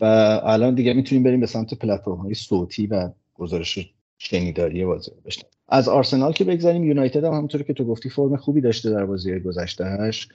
[0.00, 0.04] و
[0.44, 5.88] الان دیگه می‌تونیم بریم به سمت پلتفرم های صوتی و گزارش شنیداری بازی بشنیم از
[5.88, 10.28] آرسنال که بگذاریم یونایتد هم همونطور که تو گفتی فرم خوبی داشته در بازی گذشتهش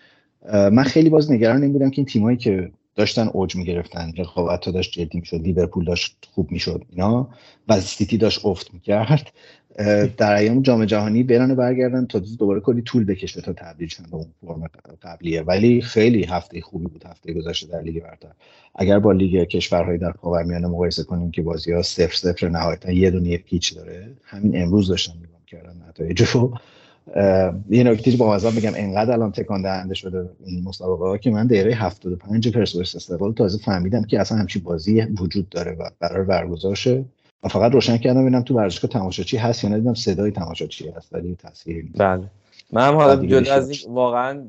[0.54, 4.72] من خیلی باز نگران این بودم که این تیمایی که داشتن اوج می‌گرفتن رقابت ها
[4.72, 7.30] داشت جدی می‌شد لیورپول داشت خوب می‌شد اینا.
[7.68, 9.32] و سیتی داشت افت می‌کرد.
[10.18, 14.16] در ایام جام جهانی برن برگردن تا دوباره کلی طول بکشه تا تبدیل شدن به
[14.16, 14.70] اون فرم
[15.02, 15.42] قبلیه.
[15.42, 18.32] ولی خیلی هفته خوبی بود هفته گذشته در لیگ برتر.
[18.76, 23.12] اگر با لیگ کشورهای در خاورمیانه مقایسه کنیم که بازی ها صفر صفر نهایتا یه
[23.12, 26.24] دونه پیچ داره همین امروز داشتن نگاه کردن نتایج
[27.70, 31.48] یه نکته با مزا میگم انقدر الان تکان دهنده شده این مسابقه ها که من
[31.48, 36.76] دقیقه 75 پرسپولیس استقلال تازه فهمیدم که اصلا همچین بازی وجود داره و قرار برگزار
[36.76, 37.06] شه
[37.44, 41.36] و فقط روشن کردم ببینم تو ورزشگاه تماشاچی هست یا ندیدم صدای تماشاچی هست ولی
[41.36, 41.98] تصویری نیست.
[41.98, 42.24] بله.
[42.72, 44.48] من حالا جدا از این واقعا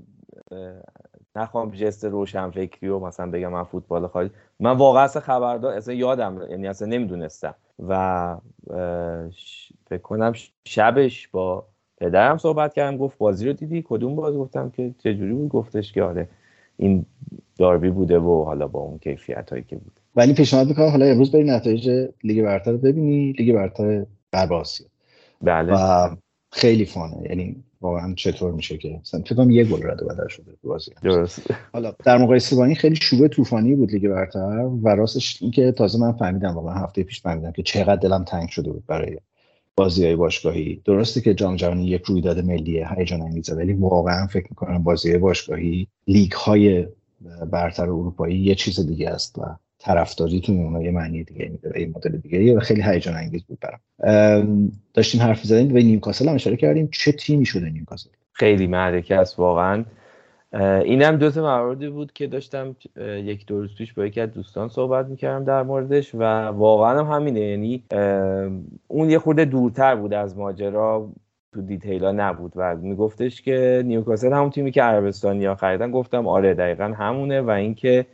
[1.37, 5.95] نخوام جست روشن فکری و مثلا بگم من فوتبال خواهی من واقعا اصلا خبردار اصلا
[5.95, 7.55] یادم یعنی اصلا نمی‌دونستم.
[7.89, 8.37] و
[9.89, 10.33] فکر کنم
[10.65, 11.67] شبش با
[12.01, 16.03] پدرم صحبت کردم گفت بازی رو دیدی؟ کدوم بازی؟ گفتم که چجوری بود؟ گفتش که
[16.03, 16.29] آره
[16.77, 17.07] این
[17.59, 19.93] داربی بوده و حالا با اون کیفیت هایی که بود.
[20.17, 24.87] ولی پیشنهاد می‌کنم حالا امروز بری نتایج لیگ برتر رو ببینی لیگ برتر غرب آسیا.
[25.43, 25.73] بله.
[25.73, 26.09] و
[26.53, 30.05] خیلی fun ه یعنی واقعا چطور میشه که؟ مثلا فکر کنم یه گل رد و
[30.05, 30.93] بدل شده بازی.
[31.03, 31.51] درست.
[31.73, 36.01] حالا در مقایسه با این خیلی شروع طوفانی بود لیگ برتر و راستش اینکه تازه
[36.01, 39.17] من فهمیدم واقعا هفته پیش فهمیدم که چقدر دلم تنگ شده بود برای
[39.79, 40.83] بازی های باشگاهی.
[40.85, 45.19] درسته که جام جهانی یک رویداد ملی هیجان انگیزه ولی واقعا فکر می‌کنم بازی های
[45.19, 46.87] باشگاهی لیگ های
[47.51, 49.43] برتر اروپایی یه چیز دیگه است و
[49.79, 53.59] طرفداری تو اونها یه معنی دیگه میده یه مدل دیگه و خیلی هیجان انگیز بود
[53.61, 54.73] برام.
[54.95, 56.89] داشتیم حرف زدیم به نیوکاسل هم اشاره کردیم.
[56.93, 59.85] چه تیمی شده نیوکاسل؟ خیلی معرکه است واقعا.
[60.53, 64.69] اینم دو تا مواردی بود که داشتم یک دو روز پیش با یکی از دوستان
[64.69, 67.41] صحبت می‌کردم در موردش و واقعا هم همینه.
[67.41, 67.85] یعنی
[68.89, 71.09] اون یه خورده دورتر بود از ماجرا
[71.53, 75.91] تو دیتیلا نبود و میگفتش که نیوکاسل همون تیمی که عربستانیا خریدن.
[75.91, 78.07] گفتم آره دقیقا همونه و اینکه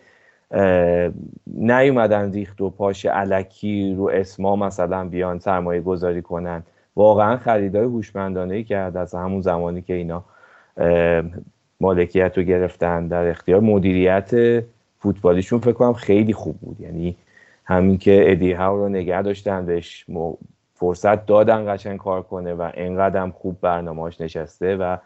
[1.46, 6.62] نیومدن ریخت و پاش علکی رو اسما مثلا بیان سرمایه گذاری کنن.
[6.96, 10.24] واقعا خریدای هوشمندانه ای کرد از همون زمانی که اینا
[11.80, 13.60] مالکیت رو گرفتن در اختیار.
[13.60, 14.30] مدیریت
[14.98, 16.80] فوتبالیشون فکر کنم خیلی خوب بود.
[16.80, 17.16] یعنی
[17.64, 20.06] همین که ادی هاو رو نگه داشتن بهش
[20.74, 24.96] فرصت دادن قشنگ کار کنه و انقدر خوب برنامهاش نشسته و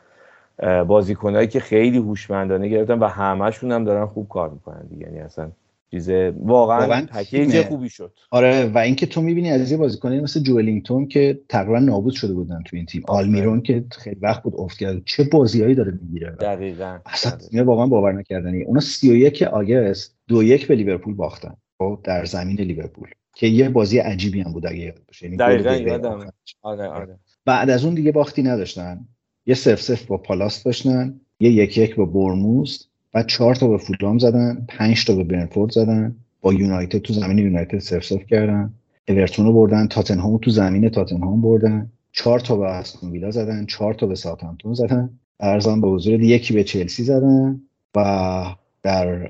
[0.85, 5.07] بازیکنهایی که خیلی هوشمندانه گرفتن و همهشون هم دارن خوب کار می‌کنن دیگه.
[5.07, 5.51] یعنی اصلا
[5.91, 8.19] چیز واقعا, واقعا پکیج خوبی شد.
[8.31, 12.63] آره و اینکه تو می‌بینی از یه بازیکنی مثل جوئلینگتون که تقریبا نابود شده بودن
[12.67, 13.03] تو این تیم.
[13.09, 15.03] آلمیرون که خیلی وقت بود افت کرد.
[15.05, 16.31] چه بازیایی داره می‌گیره.
[16.31, 16.99] دقیقاً.
[17.07, 18.63] اصلا واقعا باور نکردنی.
[18.63, 21.57] اونا 31 آگست دو یک به لیورپول باختن.
[21.79, 23.09] خب در زمین لیورپول.
[23.35, 25.27] که یه بازی عجیبی هم بود اگه یاد باشه.
[25.27, 26.27] یعنی دقیقاً
[26.63, 27.19] آره آره.
[27.45, 29.09] بعد از اون دیگه باختی نداشتن.
[29.47, 31.21] یه سف سف با پالاس داشتن.
[31.41, 35.73] یه یک یک با برموز بعد چهار تا به فولام زدن پنج تا به برنفورد
[35.73, 38.75] زدن با یونایتد تو زمین یونایتد سف سف کردن.
[39.09, 41.91] اورتون رو بردن تاتنهام تو زمین تاتنهام بردن.
[42.13, 45.11] چهار تا به استون ویلا زدن چهار تا به ساوثهامپتون زدن.
[45.41, 47.61] ارزان به حضور یکی به چلسی زدن
[47.97, 48.45] و
[48.83, 49.29] در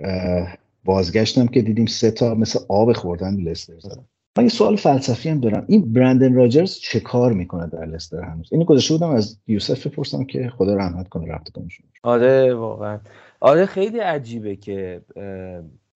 [0.85, 4.05] بازگشتم که دیدیم سه تا مثل آب خوردن لستر زدن.
[4.39, 5.65] من یه سوال فلسفی هم دارم.
[5.67, 10.25] این برندن راجرز چه کار می‌کنه در لستر هنوز؟ اینو گذاشته بودم از یوسف بپرسم
[10.25, 12.99] که خدا رحمت کنه رفته کنشون آره واقعا.
[13.41, 15.01] آره خیلی عجیبه که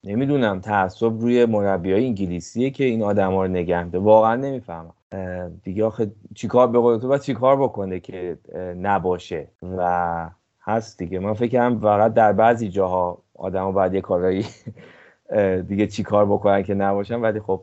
[0.05, 4.95] نمی‌دونم تعصب روی مربی های انگلیسیه که این آدم ها رو نگهده واقعا نمی‌فهمم.
[5.63, 8.39] دیگه آخه چیکار به قول تو باید چیکار بکنه که
[8.77, 11.19] نباشه؟ و هست دیگه.
[11.19, 14.47] من فکرم فقط در بعضی جاها آدم ها باید یه کارایی
[15.69, 17.63] دیگه چیکار بکنن که نباشن ولی خب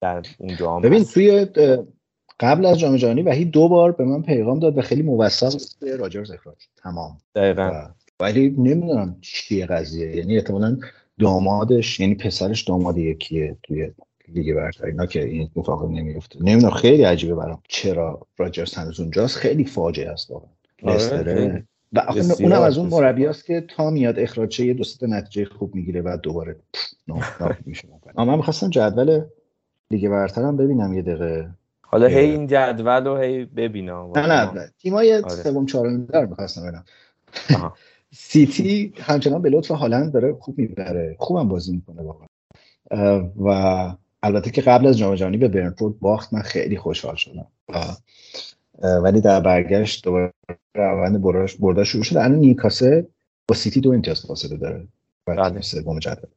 [0.00, 1.46] در اونجا هم ببین توی
[2.40, 5.54] قبل از جام جهانی وحید دو بار به من پیغام داد و خیلی موثق
[5.98, 6.56] راجرز اخراج.
[6.76, 7.18] تمام.
[7.34, 7.86] دقیقاً.
[8.20, 10.16] ولی نمی‌دونم چیه قضیه.
[10.16, 10.78] یعنی احتمالا
[11.18, 13.90] دامادش یعنی پسرش داماد یکیه توی
[14.28, 14.86] لیگ برتر.
[14.86, 17.62] اینا که این اتفاق نمیفته نمی‌دونم خیلی عجیبه برام.
[17.68, 20.50] چرا راجرز هنوز اونجاست؟ خیلی فاجعه است واقعا.
[20.82, 22.02] آره و
[22.40, 26.16] اونم از اون مربی است که تا میاد اخراج یه دو نتیجه خوب می‌گیره و
[26.22, 26.56] دوباره
[27.66, 27.88] میشه.
[28.16, 29.20] اما من می‌خواستم جدول
[29.90, 31.50] لیگ برترم ببینم یه دقیقه.
[31.82, 35.28] حالا هی این جدول رو هی ببینم نه نه تیمای آره.
[35.28, 36.84] سوم چهارم در می‌خواستم ببینم.
[38.12, 41.16] سیتی همچنان به لطف هالند داره خوب می‌بره.
[41.18, 42.26] خوبم بازی می‌کنه واقعا.
[43.40, 43.48] و
[44.22, 46.34] البته که قبل از جام جهانی به برنفورد باخت.
[46.34, 47.46] من خیلی خوشحال شدم.
[49.02, 50.32] ولی در برگشت دوباره
[50.74, 51.22] روند
[51.60, 53.02] برداش شروع شده الان نیوکاسل
[53.48, 54.86] با سیتی دو امتیاز فاصله داره.
[55.26, 56.30] بعد سوم جدول.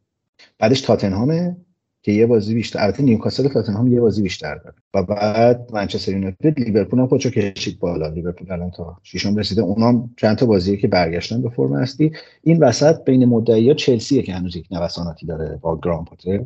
[0.59, 1.57] بعدش تاتنهامه
[2.03, 4.75] که یه بازی بیشتر البته نیوکاسل تاتنهام یه بازی بیشتر داره.
[4.93, 8.07] و بعد منچستر یونایتد لیورپول هم خودشو کشید بالا.
[8.07, 9.61] لیورپول الان تا ششم رسیده.
[9.61, 12.11] اونام چند تا بازیه که برگشتن به فرم هستی.
[12.43, 16.43] این وسط بین مدعیا چلسیه که هنوز یک نوساناتی داره با گرام پاتر.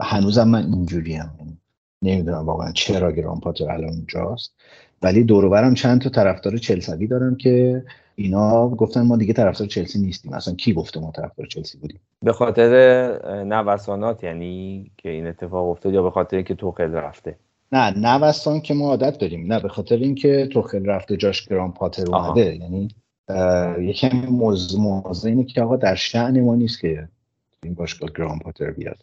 [0.00, 1.56] هنوزم من هم
[2.02, 4.54] نمی‌دونم واقعا چرا گرام پاتر الان اونجاست.
[5.02, 7.84] ولی دور چند تا طرفدار چلسی دارم که
[8.22, 10.32] اینا گفتن ما دیگه طرفدار چلسی نیستیم.
[10.32, 15.94] اصلا کی گفته ما طرفدار چلسی بودیم؟ به خاطر نوسانات یعنی که این اتفاق افتاد
[15.94, 17.36] یا به خاطر اینکه توخل رفته؟
[17.72, 19.52] نه نوسان که ما عادت داریم.
[19.52, 22.56] نه به خاطر اینکه توخل رفته جاش گرام پاتر اومده.
[22.56, 22.88] یعنی
[23.78, 27.08] یکم موضوع اینه که آقا در شأن ما نیست که
[27.62, 28.96] این باشگاه گرام پاتر بیاد.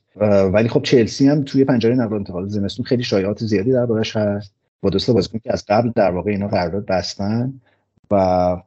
[0.53, 4.53] ولی خب چلسی هم توی پنجره نقل و انتقال زمستون خیلی شایعات زیادی دربارش هست.
[4.81, 7.53] با دوستا بازیکن که از قبل در واقع اینا قرارداد بستن
[8.11, 8.57] و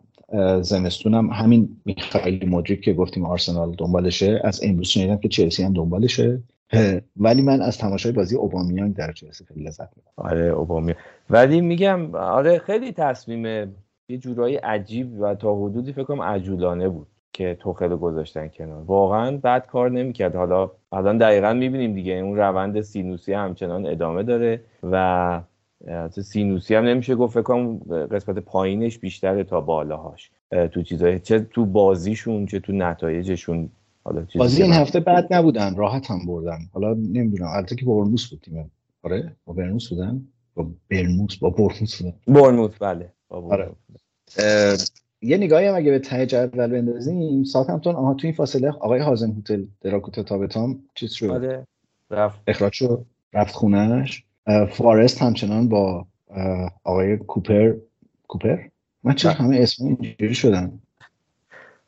[0.61, 5.73] زمستون هم همین میخائیل مدریک که گفتیم آرسنال دنبالشه از امروز شنیدم که چلسی هم
[5.73, 6.43] دنبالشه.
[7.17, 10.13] ولی من از تماشای بازی اوبامیان در چلسی خیلی لذت می‌برم.
[10.17, 10.97] آره اوبامیان
[11.31, 13.75] ولی میگم آره خیلی تصمیم
[14.09, 18.83] یه جورایی عجیب و تا حدودی فکر کنم عجولانه بود که توخل گذاشتن کنار.
[18.83, 20.37] واقعا بد کار نمی‌کرد.
[20.37, 22.13] حالا الان دقیقا می‌بینیم دیگه.
[22.13, 25.41] اون روند سینوسی همچنان ادامه داره و
[26.11, 30.31] سینوسی هم نمیشه گفت فکر کنم قسمت پایینش بیشتره تا بالاهاش.
[30.73, 33.71] تو چیزای چه تو بازیشون چه تو نتایجشون.
[34.05, 36.59] حالا بازی این هفته بعد نبودن راحت هم بردن.
[36.73, 38.71] حالا نمی‌دونم البته که با برنوس بود تیم
[39.03, 43.13] آره با برنوس بودن؟ با برموس با برموس برموس بله.
[43.29, 43.71] آره.
[45.23, 49.31] یه نگاهی هم اگه به ته جدول بندازیم ساوثهمپتون آها تو این فاصله آقای هازن
[49.31, 51.67] هتل دراکوتا تابتام چیز شد؟ آره.
[52.11, 52.41] رفت.
[52.47, 54.25] اخراج شد رفت خونش
[54.71, 56.07] فارست همچنان با
[56.85, 57.75] آقای کوپر
[58.29, 58.59] کوپر؟
[59.05, 60.81] من چه همه اسم اینجوری شدن؟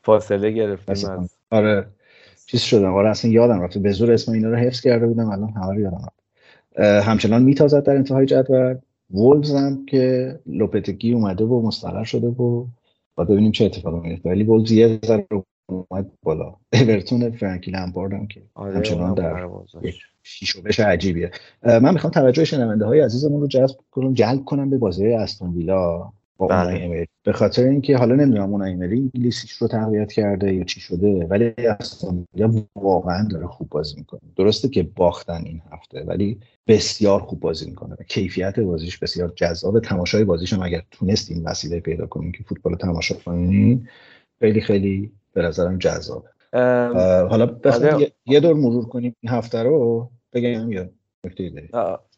[0.03, 1.87] فاصله گرفتیم آره
[2.47, 5.31] چیز شدم آره اصلا یادم رفته به زور اسم اینا رو حفظ کرده بودم.
[5.31, 7.09] الان همه رو یادم رفت.
[7.09, 8.77] همچنان میتازد در انتهای جدول.
[9.11, 12.67] وولز هم که لوپتگی اومده و مستقر شده و
[13.15, 15.27] با ببینیم چه اتفاقی میفته ولی وولز یه ذره
[15.67, 16.57] اومد بالا.
[16.73, 19.49] اورتون فرانکی لمپارد هم که آره همچنان در
[20.23, 21.31] شیشو بشه عجیبیه
[21.65, 26.13] من می‌خوام توجه شنونده های عزیزمون رو جذب کنم جلب کنم به بازی استون ویلا
[26.37, 27.09] با بله.
[27.23, 31.55] به خاطر اینکه حالا نمی‌دونم اون ایمری انگلیسیش رو تقویت کرده یا چی شده ولی
[31.57, 34.21] استون ویلا واقعا داره خوب بازی می‌کنه.
[34.37, 39.81] درسته که باختن این هفته ولی بسیار خوب بازی می‌کنه و کیفیت بازیش بسیار جذاب.
[39.81, 43.89] تماشای بازیش هم اگر تونستیم وسیله پیدا کنیم که فوتبال تماشا کنیم
[44.39, 46.29] خیلی خیلی به نظرم جذابه.
[46.53, 48.13] حالا بخوام آره.
[48.27, 50.89] یه دور مرور کنیم این هفته رو بگم یا
[51.27, 51.69] نکته داری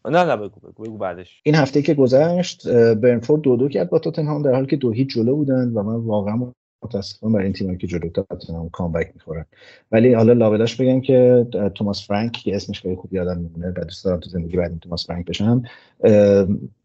[0.04, 1.40] نه نه بگو بگو, بگو بعدش.
[1.44, 5.08] این هفته که گذشت برنفورد دو دو کرد با تاتنهام در حالی که دو هیچ
[5.14, 9.44] جلو بودن و من واقعا متاسفم برای این تیمایی که جلو تاتنهام کامبک می‌خورن.
[9.92, 14.04] ولی حالا لابلاش بگم که توماس فرانک که اسمش خیلی خوب یادم میمونه بعد دوست
[14.04, 15.62] دارم تو زندگی بعد توماس فرانک بشم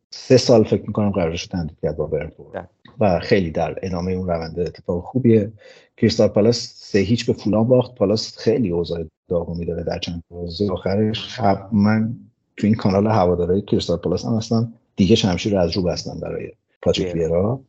[0.10, 2.70] سه سال فکر می‌کنم قرارش تمدید کرد با برنفورد.
[3.00, 5.52] و خیلی در ادامه اون روند اتفاق خوبیه.
[5.98, 7.96] کریستال پالاس سه هیچ به فولان باخت.
[7.96, 11.40] پالاس خیلی اوضاع داغونی داره در چند بازی آخرش.
[11.72, 12.14] من
[12.58, 16.52] تو این کانال هواداری کریستال پالاس هم اصلا دیگه شمشیر رو از رو بستن برای
[16.82, 17.60] پاتریک ویرا.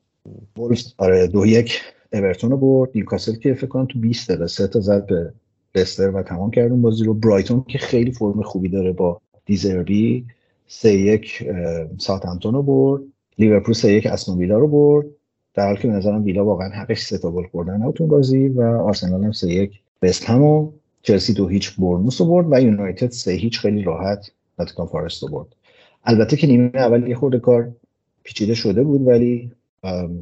[0.56, 1.80] وولفز آره دو یک
[2.12, 2.90] اورتون رو برد.
[2.94, 5.32] نیوکاسل که فکر کنم تو 20 دقیقه سه تا زد به
[5.74, 7.14] لستر و تمام کرد اون بازی رو.
[7.14, 10.26] برایتون که خیلی فرم خوبی داره با دزربی
[10.66, 11.50] سه یک
[11.98, 13.02] ساوثهمپتون رو برد.
[13.38, 15.06] لیورپول سه یک استون ویلا رو برد.
[15.54, 18.62] در حالی که به نظرم ویلا واقعا حقش سه تا گل خوردن اون بازی و
[18.62, 23.60] آرسنال هم سه یک وستهم چلسی دو هیچ بورنموث رو برد و یونایتد سه هیچ
[23.60, 25.56] خیلی راحت ناتینگهام فارست رو برد.
[26.04, 27.72] البته که نیمه اول یه خورده کار
[28.22, 29.52] پیچیده شده بود ولی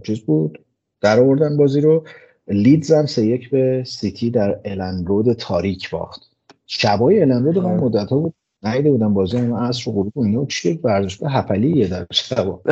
[0.03, 0.65] چیز بود
[1.01, 2.05] در آوردن بازی رو.
[2.49, 6.23] لیدز هم سه یک به سیتی در الان رود تاریک باخت.
[6.67, 10.25] شبای الان رود من مدت ها بود نیده بودم بازی من عصر و غروب و
[10.25, 12.63] اینا چی ورزشگاه هپلیه در شبا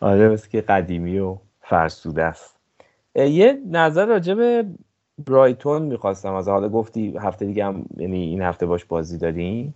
[0.00, 2.56] آره مثل که قدیمی و فرسوده است.
[3.14, 4.64] یه نظر راجع به
[5.26, 9.74] برایتون می‌خواستم از حالا گفتی هفته دیگه هم یعنی این هفته باش بازی داریم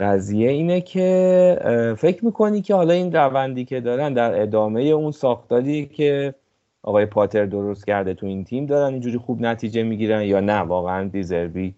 [0.00, 5.86] قضیه اینه که فکر می‌کنی که حالا این روندی که دارن در ادامه اون ساختاری
[5.86, 6.34] که
[6.82, 11.08] آقای پاتر درست کرده تو این تیم دارن اینجوری خوب نتیجه می‌گیرن یا نه؟ واقعا
[11.08, 11.74] دیزربی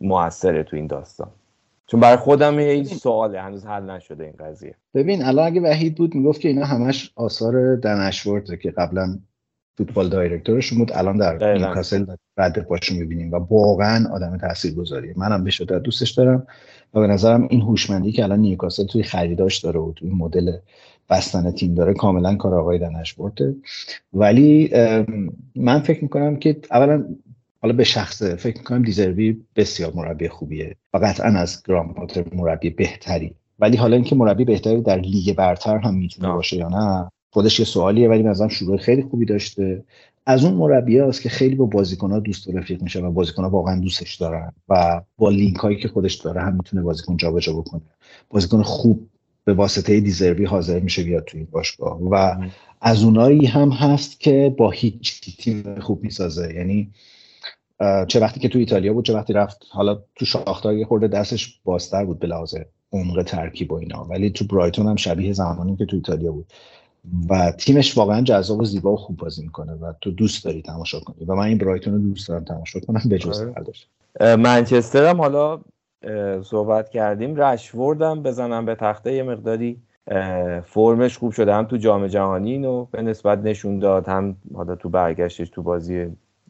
[0.00, 1.30] موثره تو این داستان.
[1.86, 4.74] چون برای خودم این سواله هنوز حل نشده این قضیه.
[4.94, 9.18] ببین الان اگه وحید بود می‌گفت که اینا همش آثار دنشورده که قبلا
[9.78, 15.14] فوتبال دایرکتورشون بود الان در نیوکاسل رد پاشو می‌بینیم و واقعا آدم تاثیرگذاریه.
[15.16, 16.46] منم به شدت دوستش دارم
[16.94, 20.52] و به نظرم این هوشمندی که الان نیوکاسل توی خریداش داره و توی مدل
[21.10, 23.54] بستن تیم داره کاملا کار آقای دنشورده
[24.12, 24.70] ولی
[25.54, 27.04] من فکر می‌کنم که اولا
[27.62, 32.70] حالا به شخصه فکر می‌کنم دیزروی بسیار مربی خوبیه و قطعا از گرام پاتر مربی
[32.70, 33.34] بهتری.
[33.58, 37.66] ولی حالا اینکه مربی بهتری در لیگ برتر هم می‌تونه باشه یا نه خودش یه
[37.66, 39.84] سوالیه ولی مثلا شروع خیلی خوبی داشته.
[40.26, 44.14] از اون مربی هست که خیلی با بازیکن دوست رفیق میشه و بازیکن واقعا دوستش
[44.14, 47.82] دارن و با لینک هایی که خودش داره هم می‌تونه بازیکن جابجا بکنه.
[48.30, 49.08] بازیکن خوب
[49.44, 52.36] به واسطه دیزروی حاضر میشه بیاد تو این باشگاه و
[52.80, 56.54] از اونایی هم هست که با هیچ تیم خوب می‌سازه.
[56.54, 56.90] یعنی
[58.08, 61.60] چه وقتی که تو ایتالیا بود چه وقتی رفت حالا تو شاختار یه خورده دستش
[61.64, 62.54] بازتر بود به لحاظ
[62.92, 64.04] عمق ترکیب و اینا.
[64.04, 66.46] ولی تو برایتون هم شبیه زمانی که تو ایتالیا بود.
[67.28, 71.00] و تیمش واقعا جذاب و زیبا و خوب بازی می‌کنه و تو دوست داری تماشا
[71.00, 71.24] کنی.
[71.26, 74.36] و من این برایتون رو دوست دارم تماشا کنم به جز آره.
[74.36, 75.60] منچستر هم حالا
[76.42, 77.36] صحبت کردیم.
[77.36, 79.76] رشوردم بزنم به تخته یه مقداری
[80.64, 81.54] فرمش خوب شده.
[81.54, 86.06] هم تو جام جهانی اینو به نسبت نشون داد هم حالا تو برگشتش تو بازی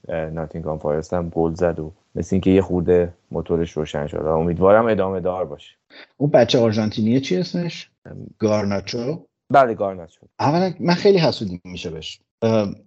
[0.08, 5.20] ناتینگام فارست هم گل زد و مثل اینکه یه خورده موتورش روشن شده امیدوارم ادامه
[5.20, 5.76] دار باشه.
[6.16, 7.90] اون بچه آرژانتینیه چی اسمش؟
[8.38, 9.26] گارناچو.
[9.50, 10.26] بله گارناچو.
[10.40, 12.20] اولا من خیلی حسودی میشه بهش.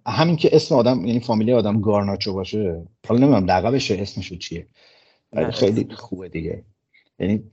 [0.08, 4.68] همین که اسم آدم یعنی فامیلی آدم گارناچو باشه حالا نمی‌دونم لقبشه اسمش چیه؟
[5.52, 6.64] خیلی خوبه دیگه.
[7.20, 7.44] یعنی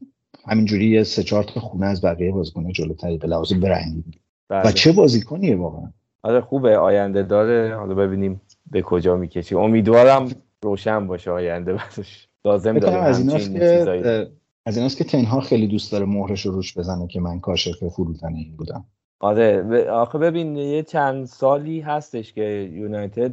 [0.46, 4.04] همینجوری یه سه چهار تا خونه از بقیه بازیکن جلوتری به لحاظ برندی
[4.48, 4.68] بله.
[4.68, 5.92] و چه بازیکنیه واقعا؟
[6.22, 6.78] آره خوبه.
[6.78, 7.76] آینده داره.
[7.76, 8.40] حالا ببینیم
[8.72, 9.54] به کجا می‌کشی.
[9.54, 10.28] امیدوارم
[10.62, 14.30] روشن باشه آینده برش لازم داره از ایناست که
[14.66, 18.34] از ایناست که تنها خیلی دوست داره مهرش رو روش بزنه که من کاشف فروتن
[18.34, 18.84] این بودم.
[19.20, 23.32] آره آخه ببین یه چند سالی هستش که یونایتد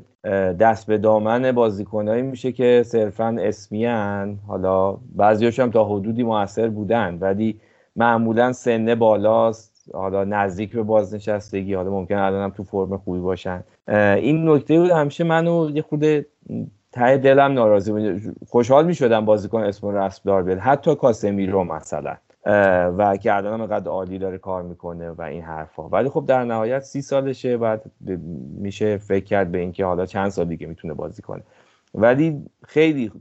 [0.60, 7.18] دست به دامن بازیکنایی میشه که صرفا اسمیان حالا بعضیاش هم تا حدودی موثر بودن
[7.22, 7.60] ولی
[7.96, 9.79] معمولا سنه بالاست.
[9.94, 13.64] حالا نزدیک به بازنشستگی حالا ممکن الان هم تو فرم خوبی باشن.
[13.88, 16.26] این نکته بود همیشه منو یه خود
[16.92, 18.22] ته دلم ناراضی بود.
[18.48, 20.58] خوشحال می‌شدم بازیکن اسم دار بیاد.
[20.58, 22.16] حتی کاسمیرو مثلا.
[22.98, 25.90] و که الان اینقدر عالی داره کار می‌کنه و این حرفا.
[25.90, 27.82] ولی خب در نهایت سی سالشه بعد
[28.58, 31.42] میشه فکر کرد به اینکه حالا چند سال دیگه می‌تونه بازی کنه.
[31.94, 33.12] ولی خیلی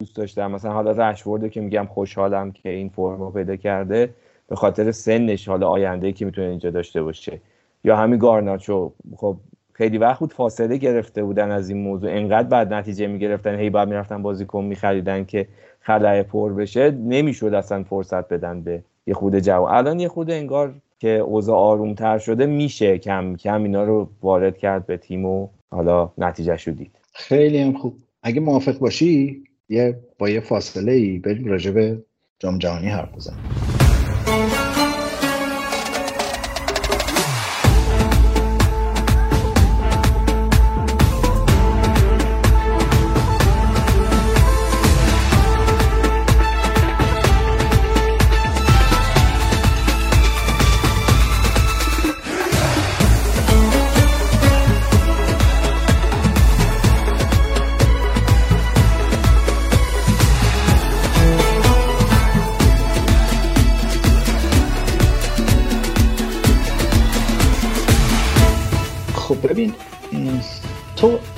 [0.00, 0.50] دوست داشتم.
[0.50, 4.10] مثلا حالا رشورده که میگم خوشحالم که این فرمو پیدا کرده.
[4.50, 7.40] به خاطر سنش حالا آینده که می‌تونه اینجا داشته باشه.
[7.84, 9.36] یا همین گارناچو خب
[9.72, 12.10] خیلی وقت بود فاصله گرفته بودن از این موضوع.
[12.10, 15.48] انقدر بعد نتیجه می‌گرفتن هی بعد می‌رفتن بازیکن میخریدن که
[15.80, 16.90] خلای پر بشه.
[16.90, 21.94] نمی‌شد اصلا فرصت بدن به یه خود جو الان یه خود انگار که اوضاع آروم
[21.94, 26.90] تر شده میشه کم کم اینا رو وارد کرد به تیم و حالا نتیجه شدید
[27.12, 27.94] خیلی هم خوب.
[28.22, 32.02] اگه موافق باشی یه با یه فاصله ای بریم راجع به
[32.38, 33.69] جام جهانی حرف بزنیم.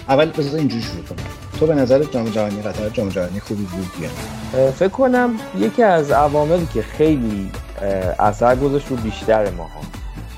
[0.08, 1.18] اول بذار اینجوری شروع کنم.
[1.58, 3.90] تو به نظر جام جهانی قطر جام جهانی خوبی بود
[4.72, 7.50] فکر کنم یکی از عواملی که خیلی
[8.18, 9.80] اثر گذاشت رو بیشتر ماها.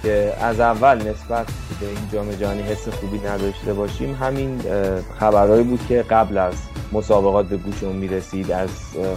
[0.03, 1.47] که از اول نسبت
[1.81, 4.61] به این جام جهانی حس خوبی نداشته باشیم همین
[5.21, 6.55] خبرهایی بود که قبل از
[6.93, 8.69] مسابقات به گوشمون می‌رسید از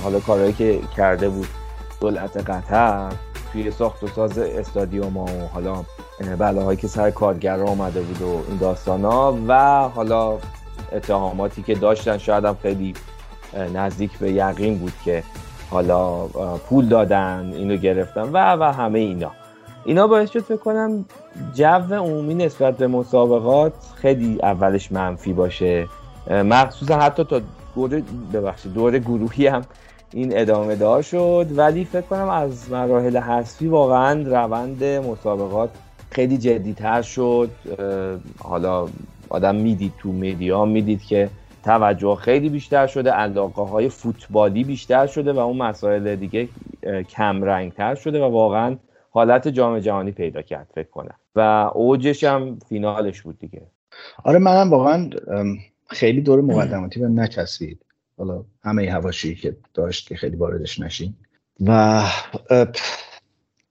[0.04, 1.48] حالا کارهایی که کرده بود.
[2.02, 3.10] دولت قطر
[3.54, 5.86] توی ساخت و ساز استادیوم و حالا
[6.40, 10.38] بلاهایی که سر کارگر آمده بود و این داستان ها و حالا
[10.92, 12.94] اتهاماتی که داشتن شاید هم خیلی
[13.74, 15.24] نزدیک به یقین بود که
[15.72, 16.26] حالا
[16.70, 19.32] پول دادن اینو گرفتن و و همه اینا.
[19.86, 21.06] اینا باعث شد فکر کنم
[21.54, 21.66] جو
[21.96, 25.88] عمومی نسبت به مسابقات خیلی اولش منفی باشه.
[26.30, 27.42] مخصوصا حتی تا
[27.76, 28.04] دوره
[28.34, 29.62] ببخشید دوره گروهی هم
[30.14, 31.48] این ادامه دار شد.
[31.56, 35.70] ولی فکر کنم از مراحل حذفی واقعا روند مسابقات
[36.18, 37.52] خیلی جدیتر شد.
[38.40, 38.90] حالا
[39.30, 41.30] آدم می‌دید تو میدیا می‌دید که
[41.64, 46.50] توجه خیلی بیشتر شده علاقه های فوتبالی بیشتر شده و اون مسائل دیگه
[47.10, 48.78] کم رنگ تر شده و واقعا
[49.10, 51.16] حالت جام جهانی پیدا کرد فکر کنم.
[51.36, 53.62] و اوجش هم فینالش بود دیگه.
[54.24, 55.10] آره منم واقعا
[55.88, 57.86] خیلی دور مقدماتی به نچسبید.
[58.18, 61.14] حالا همه هواشی که داشت که خیلی واردش نشین.
[61.66, 62.04] و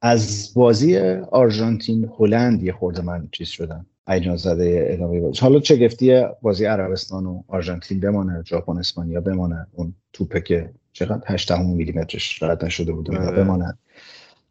[0.02, 0.98] از بازی
[1.30, 3.86] آرژانتین هلند یه خورده من چیز شدم.
[4.08, 5.40] ایجان زده ادامه بازی.
[5.40, 11.52] حالا چگفتی بازی عربستان و آرژانتین بمانه ژاپن اسپانیا بمانه؟ اون توپه که چقدر 8
[11.52, 13.42] میلیمترش رد نشده بود آره.
[13.42, 13.78] بمانه.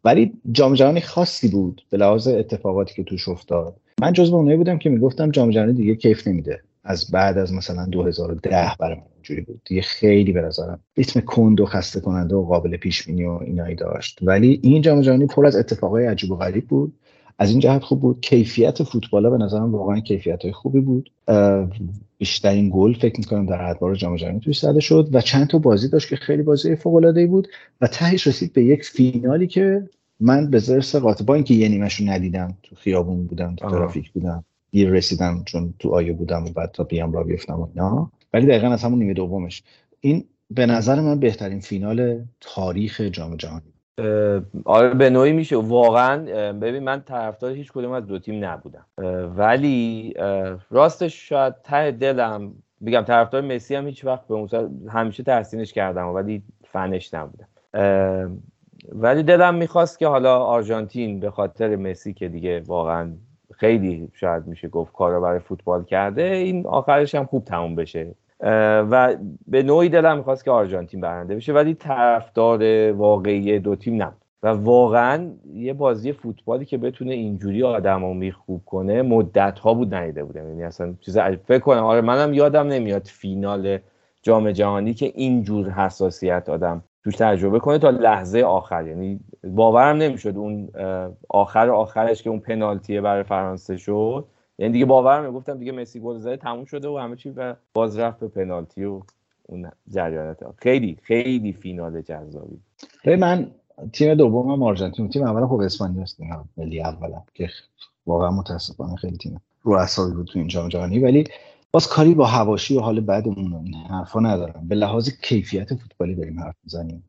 [0.04, 3.76] ولی جام جهانی خاصی بود به لحاظ اتفاقاتی که توش افتاد.
[4.00, 6.60] من جزو اونایی بودم که می‌گفتم جام جهانی دیگه کیف نمیده.
[6.84, 9.60] از بعد از مثلا 2010 برای من اینجوری بود.
[9.64, 13.74] دیگه خیلی به نظرم ریتم کند و خسته کننده و قابل پیش بینی و اینایی
[13.74, 14.18] داشت.
[14.22, 16.92] ولی این جام جهانی پر از اتفاقای عجیب و غریب بود.
[17.38, 18.20] از این جهت خوب بود.
[18.20, 21.10] کیفیت فوتبال به نظرم واقعا کیفیت های خوبی بود.
[22.18, 25.88] بیشترین گل فکر می‌کنم در ادوار جام جهانی توش زده شد و چند تا بازی
[25.88, 27.48] داشت که خیلی بازی فوق العاده بود
[27.80, 29.88] و تهش رسید به یک فینالی که
[30.20, 34.12] من به زرس قاطع با اینکه یه نیمش رو ندیدم تو خیابون بودم تو ترافیک
[34.12, 38.12] بودم دیر رسیدم چون تو آیه بودم و بعد تا بیام را بیفتم و اینا.
[38.34, 39.62] ولی دقیقا از همون نیمه دومش.
[40.00, 43.72] این به نظر من بهترین فینال تاریخ جام جهانی.
[44.64, 45.56] آره به نوعی میشه.
[45.56, 48.86] واقعا ببین من طرفدار هیچ کدوم از دو تیم نبودم.
[49.36, 50.14] ولی
[50.70, 52.52] راستش شاید ته دلم
[52.86, 57.48] بگم طرفدار مسی هم هیچ وقت به همیشه تحسینش کردم ولی فنش نبودم.
[58.92, 63.12] ولی دلم می‌خواست که حالا آرژانتین به خاطر مسی که دیگه واقعا
[63.52, 66.22] خیلی شاید میشه گفت کار برای فوتبال کرده.
[66.22, 68.14] این آخرش هم خوب تموم بشه.
[68.90, 69.16] و
[69.48, 74.22] به نوعی دلم می‌خواست که آرژانتین برنده بشه ولی طرفدار واقعی دو تیم نبود.
[74.42, 79.94] و واقعا یه بازی فوتبالی که بتونه اینجوری آدم رو میخوب کنه مدت ها بود
[79.94, 80.48] ندیده بودم.
[80.48, 83.78] یعنی اصلا چیز فکر کنم آره منم یادم نمیاد فینال
[84.22, 88.86] جام جهانی که اینجور حساسیت آدم توش تجربه کنه تا لحظه آخر.
[88.86, 90.68] یعنی باورم نمی‌شد اون
[91.28, 94.24] آخر آخرش که اون پنالتیه برای فرانسه شد.
[94.58, 97.98] یعنی دیگه باورم گفتم دیگه مسی گل زده تموم شده و همه چی و باز
[97.98, 99.02] رفت به پنالتی و
[99.42, 102.60] اون جریانات خیلی خیلی فینال جذابی.
[103.18, 103.50] من
[103.92, 106.20] تیم دومم آرژانتین تیم اول خب اسپانیا است
[106.56, 107.48] ملی اولم که
[108.06, 110.98] واقعا متاسفانه خیلی تیم رو اعصابی بود تو این جام جهانی.
[110.98, 111.24] ولی
[111.72, 114.68] باز کاری با هواشی و حال بعدمون این حرفا ندارم.
[114.68, 117.04] به لحاظ کیفیت فوتبالی داریم حرف می‌زنیم.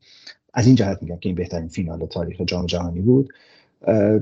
[0.54, 3.32] از این جهت میگم که این بهترین فینال تاریخ جام جهانی بود.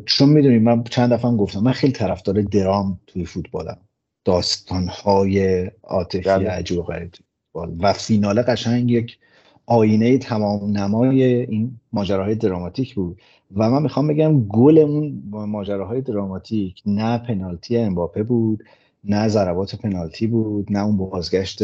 [0.07, 3.79] چون می‌دونید من چند دفعه گفتم من خیلی طرفدار درام توی فوتبالم.
[4.25, 6.51] داستانهای عاطفی بله.
[6.51, 7.11] عجیب و غریب
[7.55, 9.19] و فینال قشنگ یک
[9.67, 13.21] آینه تمام نمای این ماجراهای دراماتیک بود.
[13.57, 18.65] و من می‌خوام بگم گل اون ماجراهای دراماتیک نه پنالتی امباپه بود
[19.09, 21.63] نه ضربات پنالتی بود نه اون بازگشت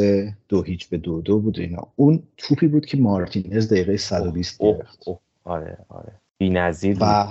[0.48, 1.86] دو هیچ به دو دو بود اینا.
[1.96, 5.04] اون توپی بود که مارتینز دقیقه 120 گرفت.
[5.44, 6.12] آره آره.
[6.38, 7.26] بی‌نظیر و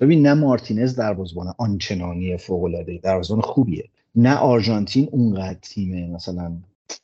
[0.00, 3.84] ببین نه مارتینز دروازه‌بان آنچنانی العاده دروازه‌بان خوبیه.
[4.14, 6.52] نه آرژانتین اونقدر تیم مثلا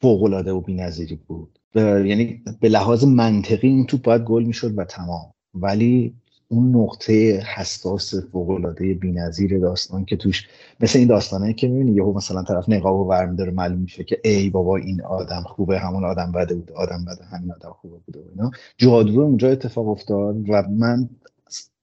[0.00, 1.58] فوق العاده و بی‌نظیری بود.
[1.74, 5.30] یعنی به لحاظ منطقی این توپ باید گل می‌شد و تمام.
[5.54, 6.14] ولی
[6.48, 10.48] اون نقطه حساس فوق العاده بی‌نظیر داستان که توش
[10.80, 14.76] مثل این داستانه که می‌بینی یهو مثلا طرف نقابو برمیداره معلوم میشه که ای بابا
[14.76, 18.50] این آدم خوبه همون آدم بده بود آدم بده همین آدم خوبه بوده و اینا.
[18.78, 21.08] جادو اونجا اتفاق افتاد و من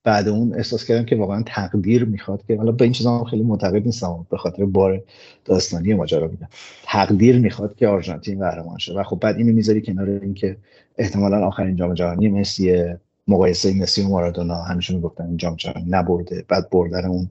[0.03, 3.85] بعد اون احساس کردم که واقعا تقدیر می‌خواد که حالا به این چیزا خیلی معتقد
[3.85, 5.03] نیستم به خاطر بار
[5.45, 6.47] داستانی ماجرا میگم.
[6.83, 8.93] تقدیر می‌خواد که آرژانتین قهرمان شه.
[8.93, 10.57] و خب بعد اینو می‌ذاری کنار اینکه
[10.97, 12.83] احتمالا آخرین جام جهانی مسی
[13.27, 17.29] مقایسه مسی و مارادونا همیشه می‌گفتن این جام جهانی نبرده بعد بردن اون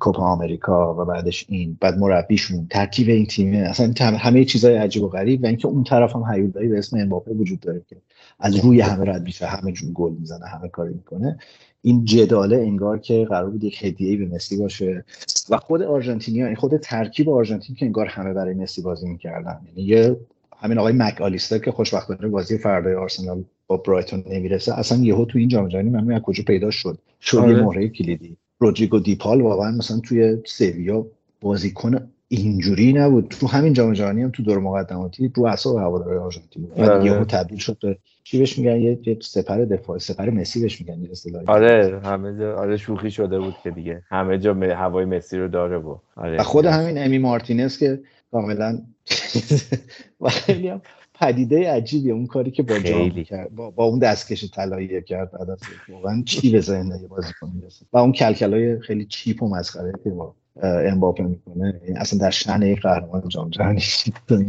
[0.00, 1.76] کوپا آمریکا و بعدش این.
[1.80, 3.56] بعد مربیشون ترکیب این تیمه.
[3.56, 7.32] اصلا همه چیزای عجیب و غریب و اینکه اون طرف هم هیولایی به اسم امباپه
[7.32, 7.96] وجود داره که
[8.40, 11.38] از روی همه رد میشه همه جون گل می‌زنه همه کاری می‌کنه.
[11.82, 15.04] این جداله انگار که قرار بود یک هدیه به مسی باشه.
[15.50, 19.60] و خود آرژانتینیا خود ترکیب آرژانتین که انگار همه برای مسی بازی می‌کردن.
[19.66, 20.16] یعنی یه
[20.60, 24.78] همین آقای مک آلیستر که خوشبختانه بازی فردای آرسنال با برایتون نمی‌رسه.
[24.78, 26.98] اصلا یهو تو این جام جهانی من از کجا پیدا شد.
[27.20, 27.62] شد آره.
[27.62, 28.36] مهره کلیدی.
[28.58, 31.06] رودریگو دیپال واقعا مثلا توی سویا
[31.40, 33.28] بازیکن اینجوری نبود.
[33.28, 36.74] تو همین جام جهانی هم تو دور مقدماتی رو اعصاب هوادارهای آرژانتین بود.
[36.74, 41.02] بعد یهو تبدیل شد به چی بهش میگن؟ یه سپر دفاع سپر مسی بهش میگن
[41.02, 41.46] یه اصطلاحی.
[41.46, 44.02] آره همه جا آره شوخی شده بود که دیگه.
[44.08, 46.40] همه جا هوای مسی رو داره بود آره.
[46.40, 48.00] و خود همین امی مارتینز که
[48.30, 48.78] کاملا
[50.20, 50.82] و خیلی هم
[51.14, 55.50] پدیده عجیبیه اون کاری که با جام کرد با, با اون دستکش طلایی کرد بعد
[55.50, 57.86] از واقعا چی به ذهن یه بازیکن می‌رسه.
[57.92, 62.80] و اون کلکلای خیلی چیپ و مسخره که با امباپه می‌کنه اصلا در شأن یک
[62.80, 63.80] قهرمان جام جهانی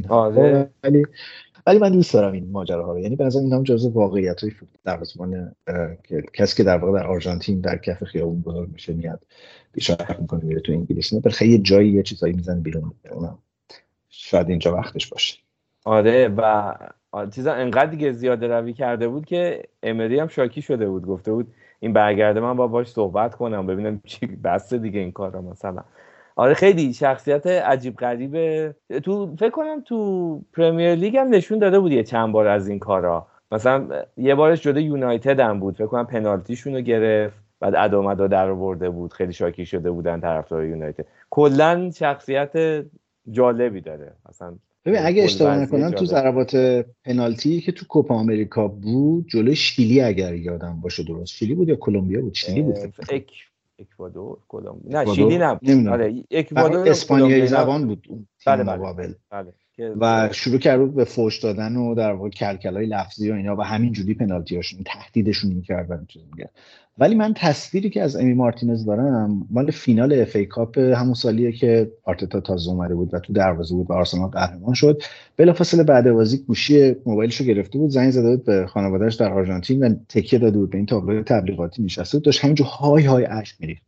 [0.10, 0.70] آره.
[0.84, 1.05] ولی
[1.68, 2.99] ولی من دوست دارم این ماجراها رو.
[2.99, 4.51] یعنی به نظر این هم جزء واقعیت های
[4.84, 5.55] در زمان
[6.34, 9.24] کسی که در واقع در آرژانتین در کف خیابون بزرگ میشه میاد
[9.74, 11.14] پیشرفت می‌کنه میره تو انگلیس.
[11.14, 12.93] نه خیلی جایی یه چیزایی می‌زنه بیرون.
[13.12, 13.38] اونم
[14.30, 15.38] شاید اینجا وقتش باشه.
[15.86, 16.73] آره و
[17.36, 21.05] چیزا انقدر دیگه زیاده روی کرده بود که امری هم شاکی شده بود.
[21.05, 21.47] گفته بود
[21.80, 25.84] این برگرده من با باش صحبت کنم ببینم چی بسته دیگه این کار مثلا.
[26.36, 31.91] آره خیلی شخصیت عجیب غریبه تو فکر کنم تو پرمیر لیگ هم نشون داده بود
[31.91, 33.27] یه چند بار از این کارا.
[33.51, 35.75] مثلا یه بارش جده یونایتد هم بود.
[35.75, 39.13] فکر کنم پنالتیشون رو گرفت بعد ادامدا در آورده بود.
[39.13, 41.05] خیلی شاکی شده بودن طرفدار یونایتد.
[41.30, 42.84] کلا شخصیت
[43.32, 44.15] جالبی داره.
[44.30, 46.55] مثلا ببین اگه اشتباه نکنم تو ضربات
[47.05, 51.75] پنالتی که تو کوپا آمریکا بود جلوی شیلی اگر یادم باشه درست شیلی بود یا
[51.75, 52.77] کلمبیا بود؟ شیلی بود
[53.09, 53.32] اک
[53.80, 55.88] اکوادور کلمبیا نه شیلی نبود.
[55.88, 59.15] آره اکوادور اسپانیایی زبان بود اون بله بله.
[59.32, 59.53] بله.
[59.99, 63.91] و شروع کرد به فوش دادن و در واقع کلکلای لفظی و اینا و همین
[63.91, 66.49] جوری پنالتیاشون تهدیدشون می‌کردن چیز میگه
[67.00, 71.91] ولی من تصویری که از امی مارتینز دارم مال فینال FA Cup همون سالیه که
[72.04, 75.04] آرتتا تازه اومده بود و تو دروازه بود و آرسنال قهرمان شد.
[75.38, 79.95] بلافاصله بعد بازی گوشی موبایلشو گرفته بود زنگ زده بود به خانوادهش در آرژانتین و
[80.10, 82.26] تکیه داده بود به این تابلو تبلیغاتی نشسته بود.
[82.26, 83.84] داشت همینجور های های اشک میریخت.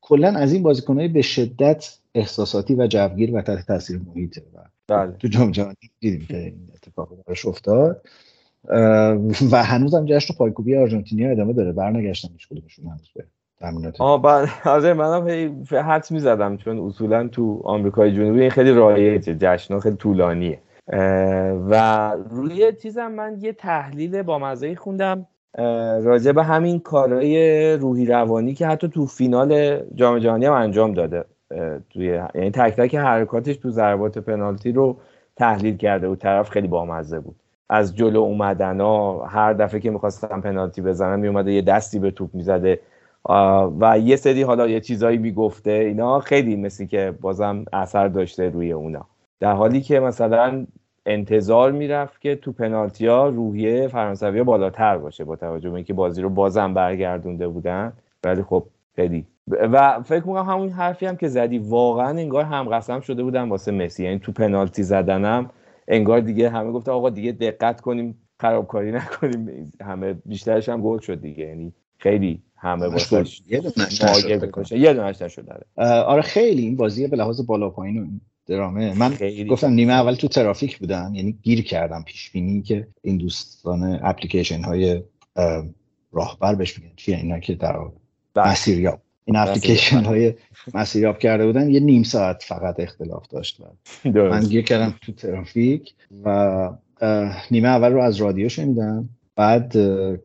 [0.00, 4.58] کلا از این بازیکنهای به شدت احساساتی و جوگیر و تحت تاثیر محیطه و
[4.88, 5.12] بله.
[5.18, 8.02] تو جام جهانی دیدیم که این اتفاق براش افتاد.
[9.52, 11.72] و هنوزم جشن پایکوبی آرژانتینیا ادامه داره.
[11.72, 13.24] برنگشتن هیچ کدومشون هنوز به
[13.98, 15.26] آه بعد آره منم
[15.72, 19.34] حدس می‌زدم چون اصولا تو آمریکای جنوبی این خیلی رایجه.
[19.34, 20.58] جشن خیلی طولانیه.
[21.70, 25.26] و روی چیزم من یه تحلیل با مزه خوندم.
[26.02, 31.24] راجع به همین کارهای روحی روانی که حتی تو فینال جام جهانی هم انجام داده.
[31.90, 34.96] توی یعنی تک تک حرکاتش تو ضربات پنالتی رو
[35.36, 37.36] تحلیل کرده و طرف خیلی بامزه بود.
[37.68, 42.34] از جلو اومدن ها هر دفعه که می‌خواستم پنالتی بزنم میومده یه دستی به توپ
[42.34, 42.80] می‌زده.
[43.80, 45.70] و یه سری حالا یه چیزایی می‌گفته.
[45.70, 49.06] اینا خیلی مثل که بازم اثر داشته روی اونا.
[49.40, 50.66] در حالی که مثلا
[51.06, 56.22] انتظار می‌رفت که تو پنالتی ها روحیه فرانسوی بالاتر باشه با توجه به اینکه بازی
[56.22, 57.92] رو بازم برگردونده بودن.
[58.24, 58.64] ولی خب
[58.96, 59.26] خیلی.
[59.48, 63.72] و فکر می‌کنم همون حرفی هم که زدی واقعا انگار هم قسم شده بودن واسه
[63.72, 64.04] مسی.
[64.04, 65.50] یعنی تو پنالتی زدنم
[65.88, 69.72] انگار دیگه همه گفته آقا دیگه دقت کنیم خرابکاری نکنیم.
[69.82, 71.44] همه بیشترش هم گل شد دیگه.
[71.44, 73.60] یعنی خیلی همه واسه یه
[74.92, 76.00] دونش نشد آره.
[76.00, 76.62] آره خیلی.
[76.62, 78.06] این بازی به لحاظ بالا پایین و
[78.46, 78.98] درامه.
[78.98, 79.16] من
[79.50, 84.62] گفتم نیمه اول تو ترافیک بودم یعنی گیر کردم پیش بینی که این دوستان اپلیکیشن
[84.62, 85.02] های
[86.12, 86.92] راهبر بهش میگن.
[86.96, 87.78] چیه اینا که در
[88.34, 88.48] بله.
[88.48, 89.00] مسیریاب.
[89.28, 90.34] این اپلیکیشن های
[90.74, 93.60] مسیریاب کرده بودن یه نیم ساعت فقط اختلاف داشت.
[94.04, 96.70] من گیر کردم تو ترافیک و
[97.50, 99.08] نیمه اول رو از رادیو شنیدم.
[99.36, 99.72] بعد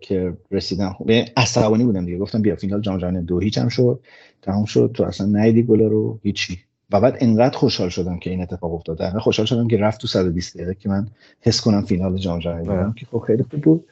[0.01, 0.95] که رسیدم
[1.37, 2.17] عصبانی بودم دیگه.
[2.17, 3.99] گفتم بیا فینال جام جهانی دو هیچ هم شد
[4.41, 4.91] تمام شد.
[4.93, 6.59] تو اصلا نیدی گل رو هیچی.
[6.91, 9.17] و بعد انقدر خوشحال شدم که این اتفاق افتاد.
[9.17, 11.07] خوشحال شدم که رفت تو 120 دقیقه که من
[11.41, 13.85] حس کنم فینال جام جهانی بودم که خب خیلی خوب بود.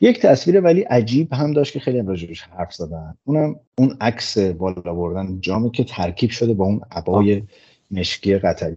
[0.00, 3.14] یک تصویر ولی عجیب هم داشت که خیلی راجبش حرف زدن.
[3.24, 7.42] اونم اون عکس بالا بردن جامی که ترکیب شده با اون عبای
[7.90, 8.76] مشکی قطری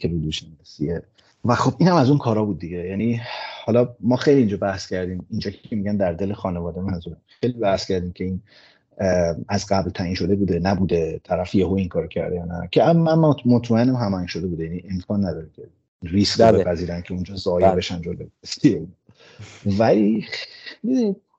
[0.00, 0.42] که رو دوش
[1.44, 2.88] و خب اینم از اون کارا بود دیگه.
[2.88, 3.20] یعنی
[3.64, 5.26] حالا ما خیلی اینجا بحث کردیم.
[5.30, 7.16] اینجا که میگن در دل خانواده منظورم.
[7.26, 8.40] خیلی بحث کردیم که این
[9.48, 12.68] از قبل تعیین شده بوده نبوده طرف یهو این کار کرده یا نه.
[12.70, 14.64] که من مطمئنم همین شده بوده.
[14.64, 15.62] یعنی امکان نداره که
[16.02, 16.58] ریسک بله.
[16.58, 17.76] بپذیرن که اونجا ضایع بله.
[17.76, 18.26] بشن جلو
[19.78, 20.26] ولی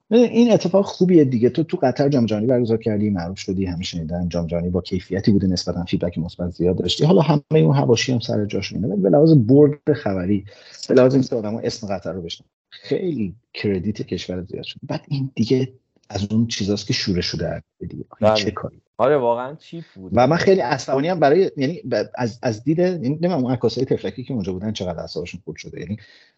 [0.10, 1.50] این اتفاق خوبیه دیگه.
[1.50, 4.30] تو تو قطر جام جهانی برگزار کردی معروف شدی همه شنیدن.
[4.30, 8.20] جام جهانی با کیفیتی بوده نسبتا فیدبک مثبت زیاد داشتی حالا همه اون حواشی هم
[8.20, 10.46] سر جاش ولی به لحاظ برد خبری
[10.90, 15.32] به لحاظ اینکه آدم‌ها اسم قطر رو بشنن خیلی کردیت کشور زیاد شد بعد این
[15.36, 15.74] دیگه
[16.14, 18.36] از اون چیزاست که شوره شده دیگه بله.
[18.36, 21.82] چه کاری؟ آره واقعا چی بود؟ و من خیلی عصبانی هم برای یعنی
[22.16, 25.80] از از دید یعنی نمی‌دونم اون عکاسای تفلکی که اونجا بودن چقدر اعصابشون خورد شده.
[25.80, 25.98] یعنی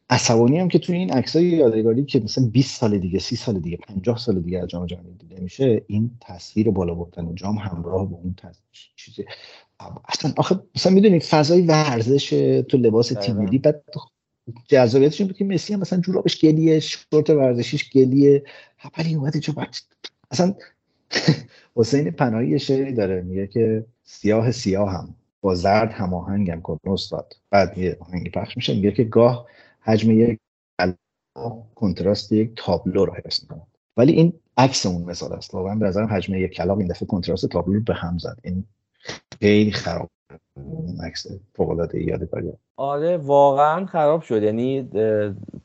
[0.09, 3.78] عصبانی هم که توی این عکسای یادگاری که مثلا 20 سال دیگه 30 سال دیگه
[3.78, 8.17] 50 سال دیگه از جام جهانی دیده میشه این تصویر بالا بردن جام همراه با
[8.17, 8.36] اون
[8.95, 9.26] چیزی
[10.07, 12.30] اصلا آخه مثلا می‌دونید فضای ورزش
[12.69, 13.84] تو لباس تیم ملی بعد
[14.67, 18.43] جذابیتش بود که مسی هم مثلا جورابش گلیه شورت ورزشیش گلیه.
[18.97, 19.53] ولی اومد اینجا
[20.31, 20.55] اصلا
[21.75, 27.33] حسین پناهی شعری داره میگه که سیاه سیاه هم با زرد هماهنگم کن استاد.
[27.49, 29.47] بعد یه آهنگی پخش میشه میگه که گاه
[29.81, 30.39] حجم یک
[31.75, 33.61] کنتراست یک تابلو رو حفظ می‌کنه.
[33.97, 35.53] ولی این عکس اون مثال است.
[35.53, 38.39] واقعا به نظرم حجم یک کلاق این دفعه کنتراست تابلو رو به هم زد.
[38.43, 38.65] این
[39.41, 40.09] خیلی خراب
[41.05, 44.43] عکس فوق العاده یادگاری آره واقعا خراب شد.
[44.43, 44.89] یعنی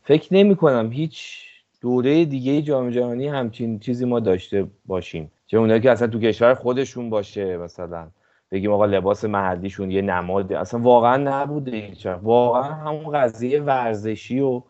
[0.03, 1.47] فکر نمی کنم هیچ
[1.81, 5.31] دوره دیگه جام جهانی همچین چیزی ما داشته باشیم.
[5.47, 8.09] چه اونایی که اصلا تو کشور خودشون باشه مثلا
[8.53, 14.63] بگیم آقا لباس محلیشون یه نماد اصلا واقعا نبوده هیچ واقعا همون قضیه ورزشی و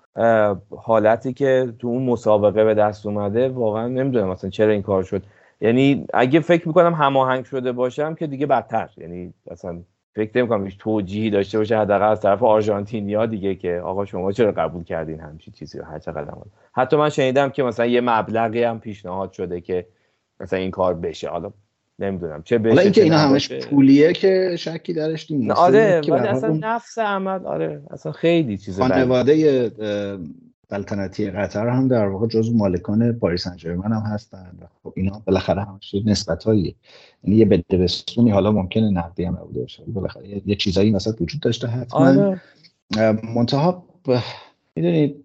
[0.70, 5.22] حالتی که تو اون مسابقه به دست اومده واقعا نمی‌دونم مثلا چرا این کار شد.
[5.60, 8.90] یعنی اگه فکر می‌کنم هماهنگ شده باشم که دیگه بدتر.
[8.96, 9.82] یعنی اصلا
[10.14, 14.32] فکر نمی کنم هیچ توجیهی داشته باشه حداقل از طرف آرژانتینیا دیگه که آقا شما
[14.32, 16.34] چرا قبول کردین همچین چیزی رو؟ هر چقدر
[16.72, 19.86] حتی من شنیدم که مثلا یه مبلغی هم پیشنهاد شده که
[20.40, 21.28] مثلا این کار بشه.
[21.28, 21.52] حالا
[21.98, 25.50] نمی‌دونم چه بشه حالا اینکه اینا همش پولیه که شکی درش نیست.
[25.50, 29.70] آره ولی اصلا نفس عمل آره اصلا خیلی چیز خانواده
[30.70, 34.52] سلطنتی قطر هم در واقع جزو مالکان پاریس سن هم هستن
[34.82, 36.76] خب اینا بالاخره همش نسبتایی
[37.24, 41.66] یعنی یه بدبستونی حالا ممکنه نقدی هم نبوده باشه بالاخره یه چیزایی مثلا وجود داشته
[41.66, 42.00] حتما.
[42.00, 42.40] آره.
[43.34, 43.84] منتها
[44.76, 45.24] می‌دونید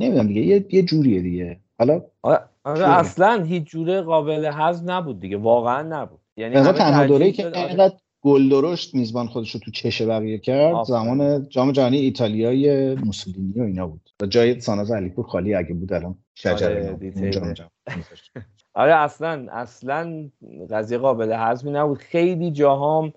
[0.00, 1.60] نمی‌دونم دیگه یه, یه جوریه دیگه.
[1.78, 6.20] حالا آره, آره اصلا هیچ جوره قابل حذف نبود دیگه واقعا نبود.
[6.36, 7.94] یعنی تنها دوره‌ای که اینقدر
[8.26, 10.84] گل درشت میزبان خودش رو تو چشه بقیه کرد.
[10.84, 14.10] زمان جام جهانی ایتالیای موسولینی و اینا بود.
[14.22, 17.54] و جای ساناز علیپور خالی اگه بود الان شجره آره,
[18.74, 20.30] آره اصلا اصلا
[20.70, 21.98] قضیه قابل حذفی نبود.
[21.98, 23.12] خیلی جاهام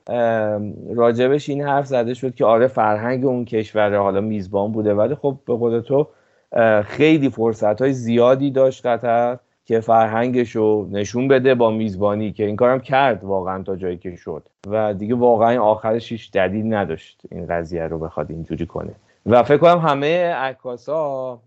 [0.96, 4.94] راجبش این حرف زده شد که آره فرهنگ اون کشور حالا میزبان بوده.
[4.94, 6.08] ولی خب به قول تو
[6.86, 9.40] خیلی فرصت های زیادی داشت قطر.
[9.70, 14.16] که فرهنگش رو نشون بده با میزبانی که این کارم کرد واقعا تا جایی که
[14.16, 14.44] شد.
[14.68, 18.92] و دیگه واقعا آخرش هیچ دلیل نداشت این قضیه رو بخواد اینجوری کنه.
[19.26, 21.40] و فکر کنم همه عکاسا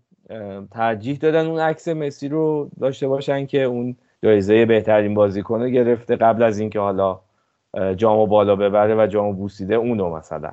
[0.71, 6.43] ترجیح دادن اون عکس مسی رو داشته باشن که اون جایزه بهترین بازیکن گرفته قبل
[6.43, 7.19] از اینکه حالا
[7.95, 10.51] جامو بالا ببره و جامو بوسیده اونو مثلا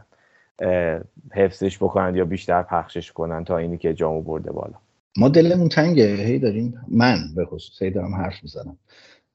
[1.32, 4.74] حفظش بکنن یا بیشتر پخشش کنن تا اینی که جامو برده بالا.
[5.16, 6.14] ما دلمون تنگه.
[6.14, 8.76] هی داریم من به خصوص هی دارم حرف می‌زنم.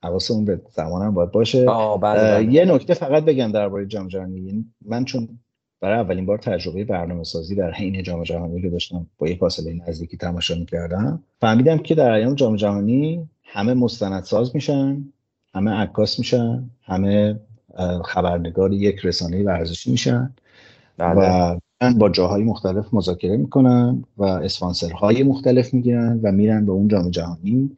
[0.04, 1.66] حواسمون به زمانم باید باشه.
[1.66, 2.54] بله، بله.
[2.54, 4.40] یه نکته فقط بگم درباره جام جهانی.
[4.40, 5.30] یعنی من چون
[5.82, 9.82] برای اولین بار تجربه برنامه سازی در حین جام جهانی رو داشتم با یه فاصله
[9.88, 11.24] نزدیکی تماشا می‌کردم.
[11.42, 15.04] فهمیدم که در ایام جام جهانی همه مستندساز میشن
[15.54, 17.40] همه عکاس میشن همه
[18.06, 20.34] خبرنگار یک رسانه ورزشی میشن.
[20.98, 21.16] بله.
[21.20, 21.60] و
[22.00, 27.72] با جاهای مختلف مذاکره می‌کنن و اسپانسرهای مختلف می‌گیرن و میرن به اون جام جهانی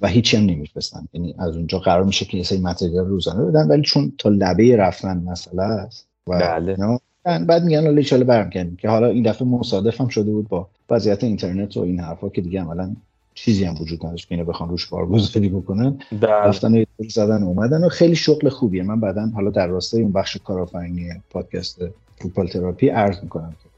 [0.00, 3.68] و هیچی هم نمیفرستن یعنی از اونجا قرار میشه که یه سری متریال روزانه بدن
[3.68, 6.76] ولی چون تا لبه رفتن مسئله است و بله.
[7.24, 11.24] بعد میگن حالا برم کردیم که حالا این دفعه مصادف هم شده بود با وضعیت
[11.24, 12.96] اینترنت و این حرفا که دیگه عملا
[13.34, 16.30] چیزی هم وجود نداشت که اینو بخوان روش بارگذاری بکنن بله.
[16.30, 21.10] رفتن زدن اومدن و خیلی شغل خوبیه من بعدا حالا در راستای اون بخش کارآفرینی
[21.30, 21.80] پادکست
[22.22, 23.68] فوتبال تراپی عرض می‌کنم که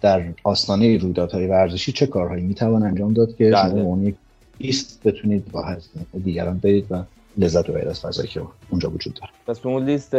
[0.00, 4.14] در آستانه رویدادهای ورزشی چه کارهایی می‌توان انجام داد که شما اون یک
[4.60, 5.76] لیست بتونید با
[6.24, 7.02] دیگران برید و
[7.38, 9.32] لذت ببرید از فضایی که اونجا وجود داره.
[9.46, 10.16] پس اون لیست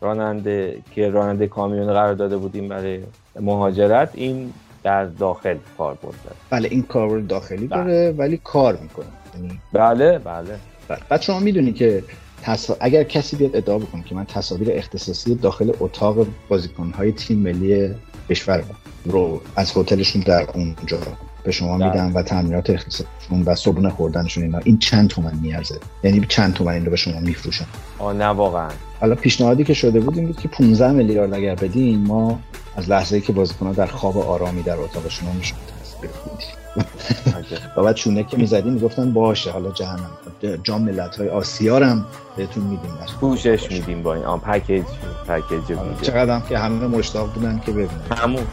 [0.00, 3.00] راننده که راننده کامیون قرار داده بودیم برای
[3.40, 4.52] مهاجرت این
[4.82, 6.16] در داخل کار برده.
[6.50, 7.84] بله این کار داخلی بله.
[7.84, 9.06] داره ولی کار می‌کنه.
[9.34, 10.58] یعنی بله بله.
[10.88, 10.98] بله.
[11.08, 12.04] بعد شما می‌دونی که
[12.80, 17.94] اگر کسی بیاد ادعا بکنه که من تصاویر اختصاصی داخل اتاق بازیکنهای تیم ملی
[18.30, 18.64] کشور
[19.04, 20.98] رو از هتلشون در اونجا
[21.44, 21.86] به شما بله.
[21.86, 24.58] میدم و تعمیرات اختصاصشون و صبحونه خوردنشون اینا.
[24.58, 25.80] این چند تومن میارزه.
[26.02, 27.66] یعنی چند تومن این رو به شما میفروشن.
[27.98, 28.68] آه نه واقعا.
[29.00, 32.40] حالا پیشنهادی که شده بود این بود که 15 میلیارد اگر بدین ما
[32.76, 36.10] از لحظه ای که بازیکن‌ها در خواب آرامی در اتاق شما میشون تصویر
[37.76, 40.10] و بعد چونه که می‌زدیم می‌گفتن باشه حالا جهنم.
[40.62, 42.04] جام ملت های آسیا هم
[42.36, 42.90] بهتون میدیم.
[43.20, 44.84] پوشش میدیم با این آن پکیج
[45.28, 47.88] پکیج چقدر هم که همه مشتاق بودن که ببینن.
[48.16, 48.46] همون.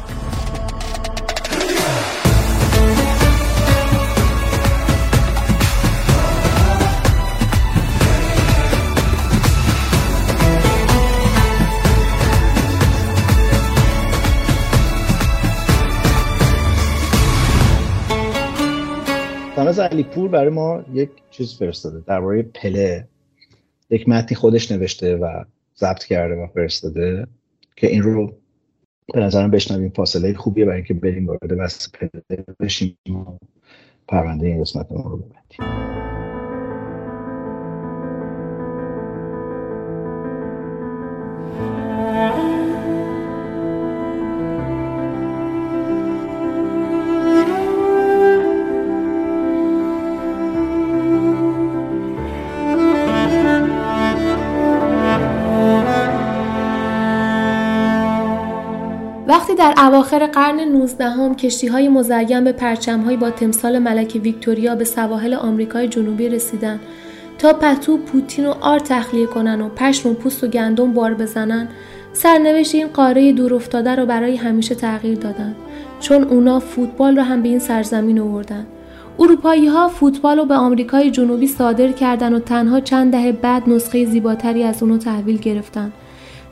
[19.76, 23.08] ساناز علیپور برای ما یک چیز فرستاده درباره پله.
[23.90, 25.44] یک متنی خودش نوشته و
[25.78, 27.28] ضبط کرده و فرستاده
[27.76, 28.34] که این رو
[29.14, 29.90] به نظرم بشنویم.
[29.90, 32.98] فاصله خوبیه برای اینکه بریم وارد بحث پله بشیم
[34.08, 36.05] پرونده این قسمت رو ببندیم.
[59.78, 65.34] اواخر قرن 19 هم کشتی های مزین به پرچم با تمثال ملک ویکتوریا به سواحل
[65.34, 66.80] آمریکای جنوبی رسیدن.
[67.38, 71.68] تا پتو پوتین و آر تخلیه کنن و پشم و پوست و گندم بار بزنن
[72.14, 75.56] سرنوشت این قاره دور افتاده رو برای همیشه تغییر دادن.
[76.00, 78.66] چون اونا فوتبال رو هم به این سرزمین آوردن.
[79.20, 84.06] اروپایی ها فوتبال رو به آمریکای جنوبی صادر کردن و تنها چند دهه بعد نسخه
[84.06, 85.92] زیباتری از اونو تحویل گرفتن.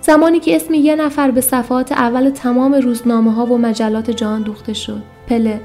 [0.06, 4.74] زمانی که اسم یه نفر به صفحات اول تمام روزنامه ها و مجلات جهان دوخته
[4.74, 5.02] شد.
[5.28, 5.62] پله.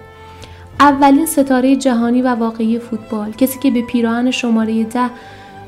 [0.80, 3.32] اولین ستاره جهانی و واقعی فوتبال.
[3.32, 5.10] کسی که به پیراهن شماره ده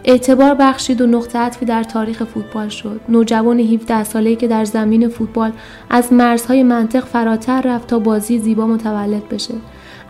[0.04, 3.00] اعتبار بخشید و نقطه عطفی در تاریخ فوتبال شد.
[3.08, 5.52] نوجوان 17 ساله‌ای که در زمین فوتبال
[5.90, 9.54] از مرزهای منطق فراتر رفت تا بازی زیبا متولد بشه.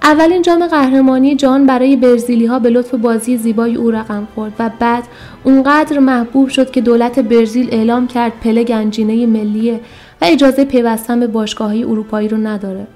[0.02, 4.70] اولین جام قهرمانی جان برای برزیلی ها به لطف بازی زیبای او رقم خورد و
[4.78, 5.04] بعد
[5.44, 9.80] اونقدر محبوب شد که دولت برزیل اعلام کرد پله گنجینه ملیه
[10.20, 12.86] و اجازه پیوستن به باشگاهی اروپایی رو نداره.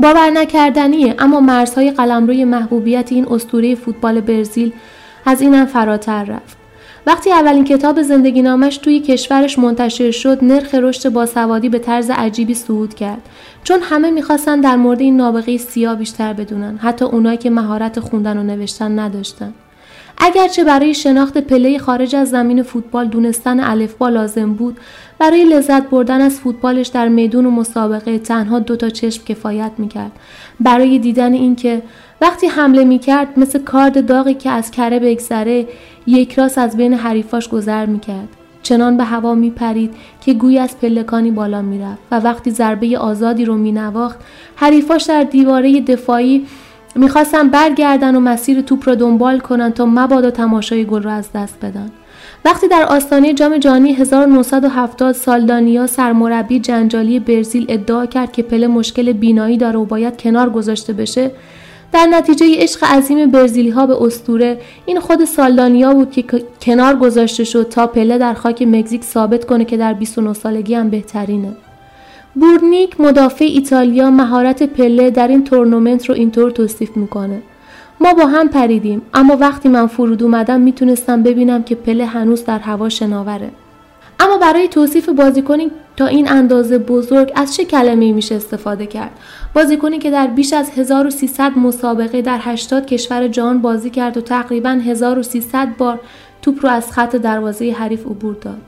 [0.00, 4.72] باور نکردنیه اما مرزهای قلمروی محبوبیت این اسطوره فوتبال برزیل
[5.26, 6.63] از اینم فراتر رفت.
[7.06, 12.54] وقتی اولین کتاب زندگی نامش توی کشورش منتشر شد نرخ رشد باسوادی به طرز عجیبی
[12.54, 13.22] صعود کرد.
[13.64, 18.38] چون همه می‌خواستن در مورد این نابغه سیاه بیشتر بدونن حتی اونایی که مهارت خوندن
[18.38, 19.54] و نوشتن نداشتن.
[20.18, 24.78] اگرچه برای شناخت پله خارج از زمین فوتبال دونستن الفبا لازم بود
[25.18, 30.12] برای لذت بردن از فوتبالش در میدون و مسابقه تنها دو تا چشم کفایت می‌کرد.
[30.60, 31.82] برای دیدن اینکه
[32.20, 35.66] وقتی حمله می‌کرد مثل کارد داغی که از کره بگذره
[36.06, 38.28] یک راست از بین حریفاش گذر می‌کرد.
[38.62, 43.54] چنان به هوا میپرید که گوی از پلکانی بالا می‌رفت و وقتی ضربه آزادی رو
[43.56, 44.18] مینواخت
[44.56, 46.46] حریفاش در دیواره دفاعی
[46.94, 51.56] می‌خواستن برگردن و مسیر توپ رو دنبال کنن تا مبادا تماشای گل را از دست
[51.62, 51.90] بدن.
[52.44, 59.12] وقتی در آستانه جام جهانی 1970 سالدانیا سرمربی جنجالی برزیل ادعا کرد که پله مشکل
[59.12, 61.30] بینایی داره و باید کنار گذاشته بشه
[61.94, 66.24] در نتیجه عشق عظیم برزیلی ها به استوره این خود سالدانیا بود که
[66.62, 70.90] کنار گذاشته شد تا پله در خاک مکزیک ثابت کنه که در 29 سالگی هم
[70.90, 71.56] بهترینه.
[72.34, 77.42] بورنیک مدافع ایتالیا مهارت پله در این تورنمنت رو اینطور توصیف می‌کنه.
[78.00, 82.58] ما با هم پریدیم اما وقتی من فرود اومدم می‌تونستم ببینم که پله هنوز در
[82.58, 83.50] هوا شناوره.
[84.20, 89.10] اما برای توصیف بازیکنی تا این اندازه بزرگ از چه کلمه‌ای میشه استفاده کرد؟
[89.54, 94.70] بازیکنی که در بیش از 1300 مسابقه در 80 کشور جهان بازی کرد و تقریبا
[94.70, 96.00] 1300 بار
[96.42, 98.60] توپ رو از خط دروازه حریف عبور داد.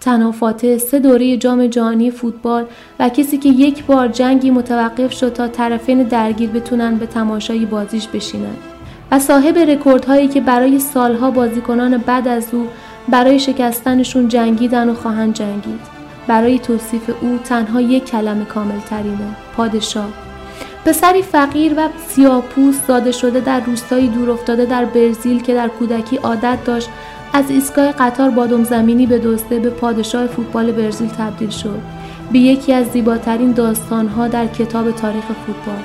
[0.00, 2.64] تنها فاتح سه دوره جام جهانی فوتبال
[3.00, 8.08] و کسی که یک بار جنگی متوقف شد تا طرفین درگیر بتونن به تماشای بازیش
[8.08, 8.56] بشینن.
[9.10, 12.68] و صاحب رکوردهایی که برای سالها بازیکنان بعد از او
[13.08, 15.80] برای شکستنشون جنگیدن و خواهند جنگید.
[16.26, 20.08] برای توصیف او تنها یک کلمه کامل ترینه پادشاه.
[20.84, 26.16] پسری فقیر و سیاپوس داده شده در روستایی دور افتاده در برزیل که در کودکی
[26.16, 26.88] عادت داشت
[27.32, 31.80] از ایستگاه قطار بادم زمینی به دوسته به پادشاه فوتبال برزیل تبدیل شد.
[32.32, 35.82] به یکی از زیباترین داستانها در کتاب تاریخ فوتبال.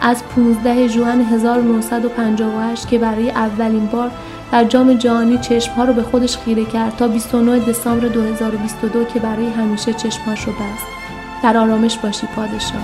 [0.00, 4.10] از 15 ژوئن 1958 که برای اولین بار
[4.52, 9.46] در جام جهانی چشمها رو به خودش خیره کرد تا 29 دسامبر 2022 که برای
[9.46, 10.86] همیشه چشمهاش رو بست
[11.42, 12.82] در آرامش باشی پادشاه.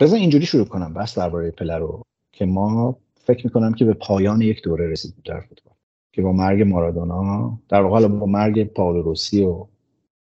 [0.00, 4.40] بذار اینجوری شروع کنم بس درباره پله رو که ما فکر می‌کنم که به پایان
[4.40, 5.74] یک دوره رسید در فوتبال
[6.12, 9.66] که با مرگ مارادونا در واقع با مرگ پاولو روسی و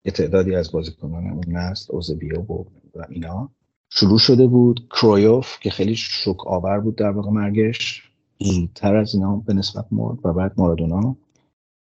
[0.06, 2.64] یه تعدادی از بازیکنان اون نسل اوزبیو و,
[3.10, 3.50] اینا
[3.90, 4.88] شروع شده بود.
[4.90, 10.18] کرویوف که خیلی شک آور بود در واقع مرگش زودتر از اینا به نسبت مرد
[10.26, 11.16] و بعد مارادونا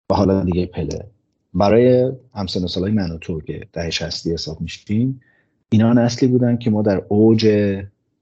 [0.10, 1.06] و حالا دیگه پله.
[1.54, 5.22] برای همسن و سالای من و تو که دهه 60 حساب میشیم
[5.70, 7.48] اینا نسلی بودن که ما در اوج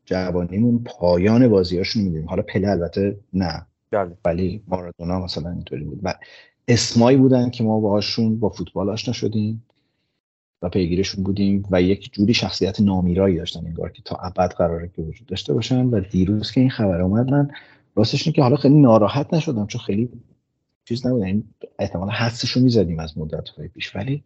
[0.08, 3.66] جوانیمون پایان بازیاشون میدیم حالا پله البته نه.
[3.92, 4.18] بله.
[4.26, 6.00] ولی مارادونا مثلا اینطوری بود.
[6.04, 6.16] و
[6.68, 9.64] اسمایی بودن که ما باهاشون با فوتبال آشنا شدیم
[10.62, 15.02] و پیگیرشون بودیم و یک جوری شخصیت نامیرایی داشتن انگار که تا ابد قراره که
[15.02, 17.52] وجود داشته باشن و دیروز که این خبر اومد من
[17.96, 20.10] راستش که حالا خیلی ناراحت نشدم چون خیلی
[20.86, 21.24] چیز نبود.
[21.24, 21.44] این
[21.80, 23.96] احتمال حدسش رو می‌زدیم از مدت های پیش.
[23.96, 24.24] ولی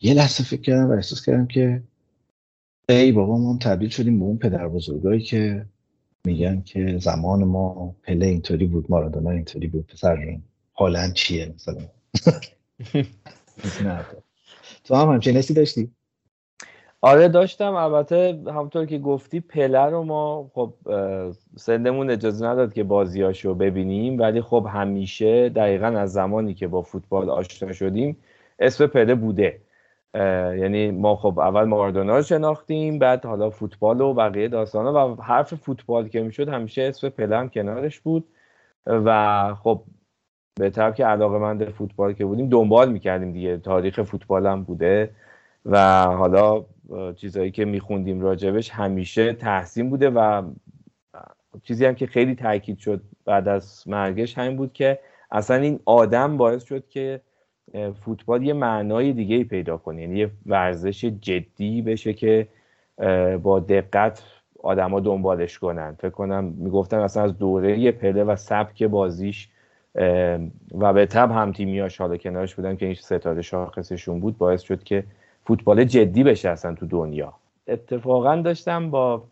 [0.00, 1.82] یه لحظه فکر کردم و احساس کردم که
[2.88, 5.66] ای بابا ما تبدیل شدیم به اون پدر بزرگایی که
[6.24, 9.86] میگن که زمان ما پله اینطوری بود مارادونا اینطوری بود.
[9.86, 10.38] پسر
[10.72, 11.82] حالا چیه مثلا؟
[14.84, 15.90] تو هم همچین نسی داشتی؟
[17.00, 17.74] آره داشتم.
[17.74, 20.74] البته همونطور که گفتی پله رو ما خب
[21.56, 27.30] سندمون اجازه نداد که بازیاشو ببینیم ولی خب همیشه دقیقا از زمانی که با فوتبال
[27.30, 28.16] آشنا شدیم
[28.58, 29.60] اسم پله بوده.
[30.14, 35.54] یعنی ما خب اول مارادونا رو شناختیم بعد حالا فوتبال و بقیه داستانا و حرف
[35.54, 38.24] فوتبال که می‌شد همیشه اسم پله هم کنارش بود.
[38.86, 39.82] و خب
[40.60, 45.10] به طرف که علاقه مند فوتبال که بودیم دنبال می‌کردیم دیگه تاریخ فوتبال هم بوده.
[45.66, 46.64] و حالا
[47.16, 50.42] چیزهایی که میخوندیم راجبش همیشه تحسین بوده و
[51.62, 54.98] چیزی هم که خیلی تاکید شد بعد از مرگش همین بود که
[55.30, 57.20] اصلا این آدم باعث شد که
[58.04, 60.00] فوتبال یه معنای دیگه ای پیدا کنه.
[60.00, 62.48] یعنی یه ورزش جدی بشه که
[63.42, 64.22] با دقت
[64.62, 65.96] آدما دنبالش کنن.
[65.98, 69.48] فکر کنم می‌گفتن اصلا از دوره پله و سبک بازیش
[70.74, 74.82] و به تب هم تیمیاش حالا کنارش بودن که این ستاره شاخصشون بود باعث شد
[74.82, 75.04] که
[75.44, 77.32] فوتبال جدی بشه اصلا تو دنیا.
[77.68, 79.22] اتفاقا داشتم با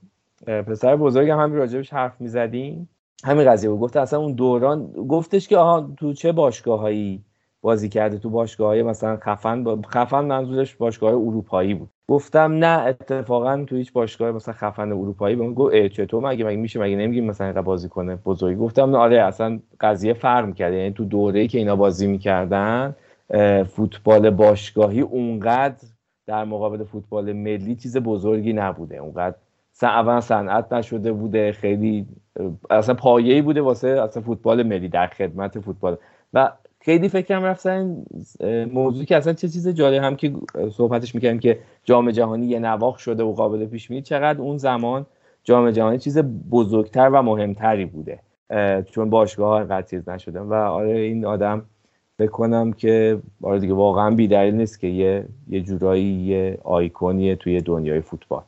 [0.47, 2.89] پسر بزرگم همین راجبش حرف می‌زدیم.
[3.25, 3.81] همین قضیه بود.
[3.81, 7.23] گفت اصلا اون دوران گفتش که آها تو چه باشگاهایی
[7.63, 9.79] بازی کرده تو باشگاه های مثلا خفن با...
[9.89, 11.89] خفن منظورش باشگاه اروپایی بود.
[12.09, 16.81] گفتم نه اتفاقا تو هیچ باشگاه مثلا خفن اروپایی به گفت چطور؟ مگه مگه میشه؟
[16.81, 20.77] مگه نمیگیم مثلا بازی کنه؟ بزرگی گفتم نه آره اصلا قضیه فرق کرده.
[20.77, 22.97] یعنی تو دوره‌ای که اینا بازی می‌کردن
[23.69, 25.85] فوتبال باشگاهی اونقدر
[26.27, 28.97] در مقابل فوتبال ملی چیز بزرگی نبوده.
[28.97, 29.37] اونقدر
[29.83, 32.07] اول صنعت نشده بوده خیلی
[32.71, 35.97] اصلا پایه‌ای بوده واسه اصلا فوتبال ملی در خدمت فوتبال.
[36.33, 38.05] و خیلی فکرم رفتن
[38.73, 40.33] موضوعی که اصلا چه چیز جالب هم که
[40.73, 45.07] صحبتش می‌کردیم که جام جهانی یه نواخ شده و قابل پیش بینی چقدر اون زمان
[45.45, 46.19] جام جهانی چیز
[46.51, 48.19] بزرگتر و مهمتری بوده
[48.91, 50.41] چون باشگاه ها چیز نشدن.
[50.41, 51.67] و آره این آدم
[52.19, 57.61] فکر کنم که آره دیگه واقعا بیدلیل نیست که یه یه جورایی یه آیکونیه توی
[57.61, 58.43] دنیای فوتبال.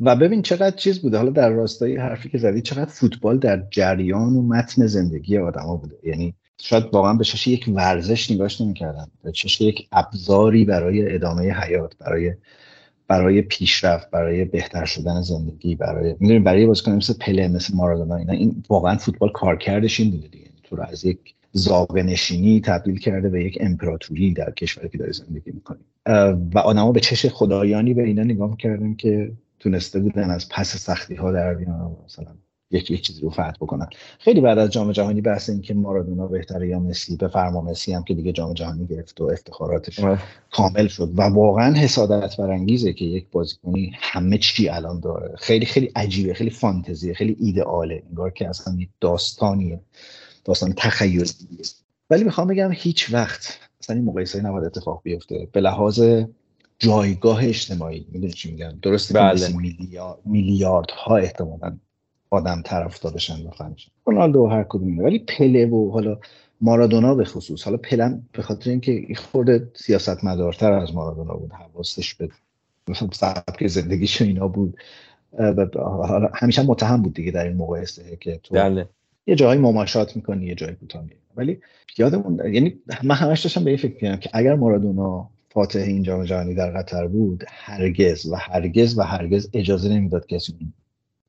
[0.00, 1.18] و ببین چقدر چیز بوده.
[1.18, 5.96] حالا در راستای حرفی که زدی چقدر فوتبال در جریان و متن زندگی آدما بوده.
[6.02, 9.06] یعنی شاید واقعا به چش یک ورزش نگاش نمی‌کردن.
[9.22, 12.34] به چش یک ابزاری برای ادامه حیات برای
[13.08, 18.32] برای پیشرفت برای بهتر شدن زندگی برای می‌دونید برای بازیکن مثل پله مثل مارادونا اینا
[18.32, 20.44] این واقعا فوتبال کارکردش این بوده دیگه.
[20.62, 21.18] تو رو از یک
[21.52, 25.84] زاویه نشینی تبدیل کرده به یک امپراتوری در کشوری که داری زندگی می‌کنی.
[26.54, 31.14] و آدما به چش خدایانی به اینا نگاه می‌کردن که تونسته بودن از پس سختی
[31.14, 31.96] ها در بیان.
[32.04, 32.26] مثلا
[32.74, 33.86] یک یک چیزی رو فتح بکنن.
[34.18, 37.92] خیلی بعد از جام جهانی بحث این که مارادونا بهتره یا مسی به فرما مسی
[37.92, 40.00] هم که دیگه جام جهانی گرفت و افتخاراتش
[40.50, 45.34] کامل شد و واقعا حسادت برانگیزه که یک بازیکنی همه چی الان داره.
[45.36, 49.80] خیلی خیلی عجیبه خیلی فانتزیه خیلی ایدئاله انگار که اصلا یک داستانیه
[50.44, 51.24] داستان تخیلی
[52.10, 55.48] ولی می‌خوام بگم هیچ وقت اصلا این مقایسه نباید اتفاق بیفته.
[55.52, 56.02] به لحاظ
[56.78, 59.48] جایگاه اجتماعی می‌دونی چی میگم؟ درسته بله.
[60.24, 61.76] میلیارد احتمالاً
[62.34, 66.18] آدم طرفدارشن و فنشن رونالدو هر کدوم ولی پله و حالا
[66.60, 67.62] مارادونا به خصوص.
[67.62, 71.52] حالا پلن به خاطر اینکه این خورده سیاست مدارتر از مارادونا بود.
[71.52, 72.28] حواسش به
[72.88, 74.76] مثلا سبک زندگیش اینا بود.
[75.74, 78.88] حالا همیشه متهم بود دیگه در این مقایسه که تو دله.
[79.26, 81.04] یه جایی مماشات می‌کنی یه جایی کوتاه
[81.36, 81.60] ولی
[81.98, 86.24] یادمون یعنی من همش داشتم به این فکر کنم که اگر مارادونا فاتح این جام
[86.24, 90.52] جهانی در قطر بود هرگز و هرگز و هرگز اجازه نمی‌داد کسی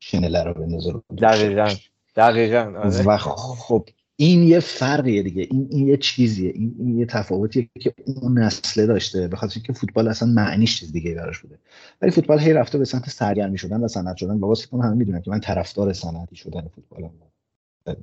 [0.08, 1.70] شنله رو بندازه دقیقا
[2.16, 3.03] دقیقا آره.
[3.03, 7.93] و خب این یه فرقیه دیگه این, این یه چیزیه این, این یه تفاوتیه که
[8.22, 11.60] اون نسله داشته به خاطر اینکه فوتبال اصلا معنیش چیز دیگه براش بوده.
[12.01, 14.39] ولی فوتبال هی رفته به سمت سرگرمی شدن و صنعت شدن.
[14.39, 17.10] بابا فکر همه می‌دونن که من طرفدار صنعتی شدن فوتبال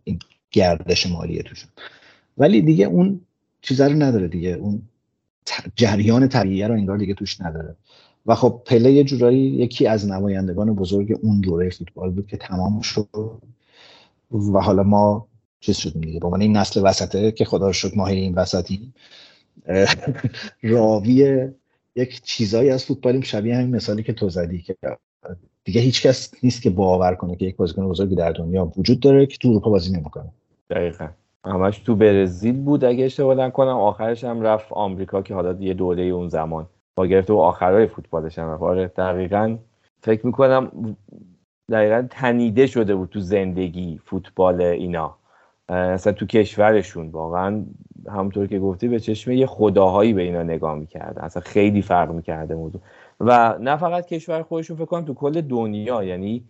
[0.04, 0.18] این
[0.50, 1.70] گردش مالیه توشون.
[2.38, 3.20] ولی دیگه اون
[3.62, 4.50] چیزا رو نداره دیگه.
[4.50, 4.82] اون
[5.76, 7.76] جریان طبیعیه رو انگار دیگه توش نداره.
[8.26, 12.80] و خب پله یه جورایی یکی از نمایندگان بزرگ اون دوره فوتبال بود که تمام
[12.80, 13.08] شد.
[14.30, 15.28] و حالا ما
[15.60, 16.20] چیز شدیم دیگه.
[16.20, 18.92] به این نسل وسطه که خدا شکر ماهی این وسطی
[20.62, 21.48] راوی
[21.96, 24.76] یک چیزایی از فوتبالیم شبیه همین مثالی که تو زدی که
[25.64, 29.26] دیگه هیچ کس نیست که باور کنه که یک بازیکن بزرگی در دنیا وجود داره
[29.26, 30.32] که تو اروپا بازی نمی‌کنه.
[30.70, 31.08] دقیقا.
[31.44, 32.84] همش تو برزیل بود.
[32.84, 37.32] اگه اشتباه نکنم آخرش هم رفت آمریکا که حالا یه دوره اون زمان با گرفته
[37.32, 38.48] و آخرای فوتبالش هم.
[38.48, 39.56] آره دقیقا.
[40.02, 40.96] فکر می‌کنم
[41.70, 45.16] دقیقا تنیده شده بود تو زندگی فوتبال اینا.
[45.68, 47.64] اصلا تو کشورشون واقعا.
[48.08, 52.54] همونطور که گفتی به چشم یه خداهایی به اینا نگاه می‌کرده اصلا خیلی فرق می‌کرده
[52.54, 52.80] موضوع.
[53.20, 56.02] و نه فقط کشور خودشون فکر کنم تو کل دنیا.
[56.02, 56.44] یعنی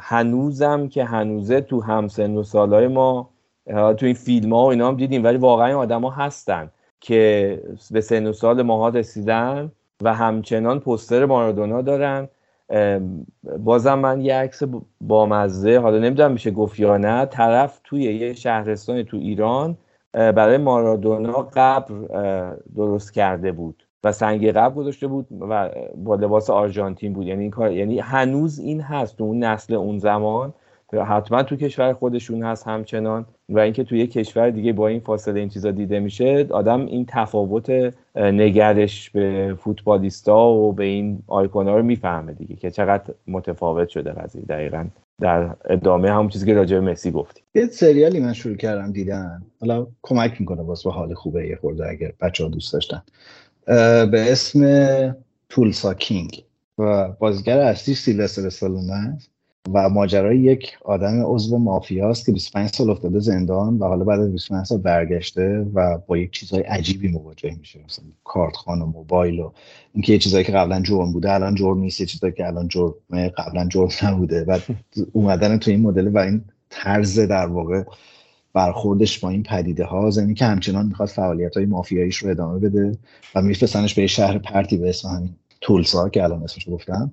[0.00, 3.30] هنوزم که هنوزه تو همسن و سالهای ما
[3.66, 5.24] تو این فیلم ها و اینا هم دیدیم.
[5.24, 6.70] ولی واقعا آدم ها هستن.
[7.00, 9.72] که به سن و سال ماها رسیدن
[10.02, 12.28] و همچنان پستر مارادونا دارن.
[13.58, 14.62] بازم من یه عکس
[15.00, 19.76] بامزه حالا نمی‌دونم میشه گفت یا نه طرف توی یه شهرستان تو ایران
[20.12, 21.94] برای مارادونا قبر
[22.76, 27.26] درست کرده بود و سنگ قبر گذاشته بود و با لباس آرژانتین بود.
[27.26, 30.54] یعنی این کار یعنی هنوز این هست تو اون نسل اون زمان.
[30.92, 35.48] حتما تو کشور خودشون هست همچنان و اینکه توی کشور دیگه با این فاصله این
[35.48, 42.32] چیزا دیده میشه آدم این تفاوت نگرش به فوتبالیستا و به این آیکونا رو می‌فهمه
[42.32, 44.86] دیگه که چقدر متفاوت شده قضیه دقیقا
[45.20, 49.42] در ادامه همون چیزی که راجع به مسی گفتی یه سریالی من شروع کردم دیدن.
[49.60, 53.02] حالا کمک می‌کنه واسه حال خوبه یه خورده اگر بچه ها دوست داشتن.
[54.10, 55.16] به اسم
[55.48, 56.44] تولسا کینگ
[56.78, 59.29] و بازیگر اصلی سیلوستر استالونه است.
[59.68, 64.32] و ماجرای یک آدم عضو مافیاست که 25 سال افتاده زندان و حالا بعد از
[64.32, 67.80] 25 سال برگشته و با یک چیزهای عجیبی مواجه میشه.
[67.84, 69.52] مثلا کارتخان و موبایل و
[69.94, 72.94] اینکه یه چیزایی که قبلا جرم بوده الان جرم نیست چیزایی که الان جرم
[73.38, 74.44] قبلا جرم نبوده.
[74.44, 74.58] و
[75.12, 77.82] اومدن تو این مدل و این طرز در واقع
[78.54, 80.10] برخوردش با این پدیده ها.
[80.10, 82.98] زمین که همچنان می‌خواد فعالیت های مافیاییش رو ادامه بده
[83.34, 87.12] و میفرستنش به شهر پرتی به اسم همین تولسا که الان اسمش گفتم.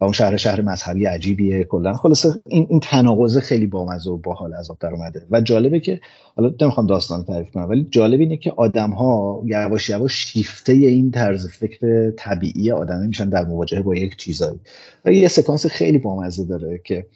[0.00, 1.64] و اون شهر شهر مذهبی عجیبیه.
[1.64, 5.26] کلا خلاصه این این تناقض خیلی بامزه و باحال از در اومده.
[5.30, 6.00] و جالبه که
[6.36, 11.10] حالا نمی‌خوام داستان تعریف کنم ولی جالب اینه که آدم ها یواش یواش شیفته این
[11.10, 14.60] طرز فکر طبیعی آدمه میشن در مواجهه با یک چیزایی.
[15.04, 17.06] و یه سکانس خیلی بامزه داره که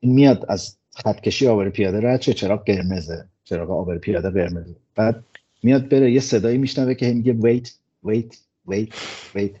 [0.00, 4.76] این میاد از خطکشی آبر پیاده رد چه چراغ قرمزه چراغ آبر پیاده قرمزه.
[4.96, 5.24] بعد
[5.62, 7.72] میاد بره یه صدایی میشنوه که میگه ویت
[8.04, 8.36] ویت
[8.68, 8.88] ویت
[9.34, 9.52] ویت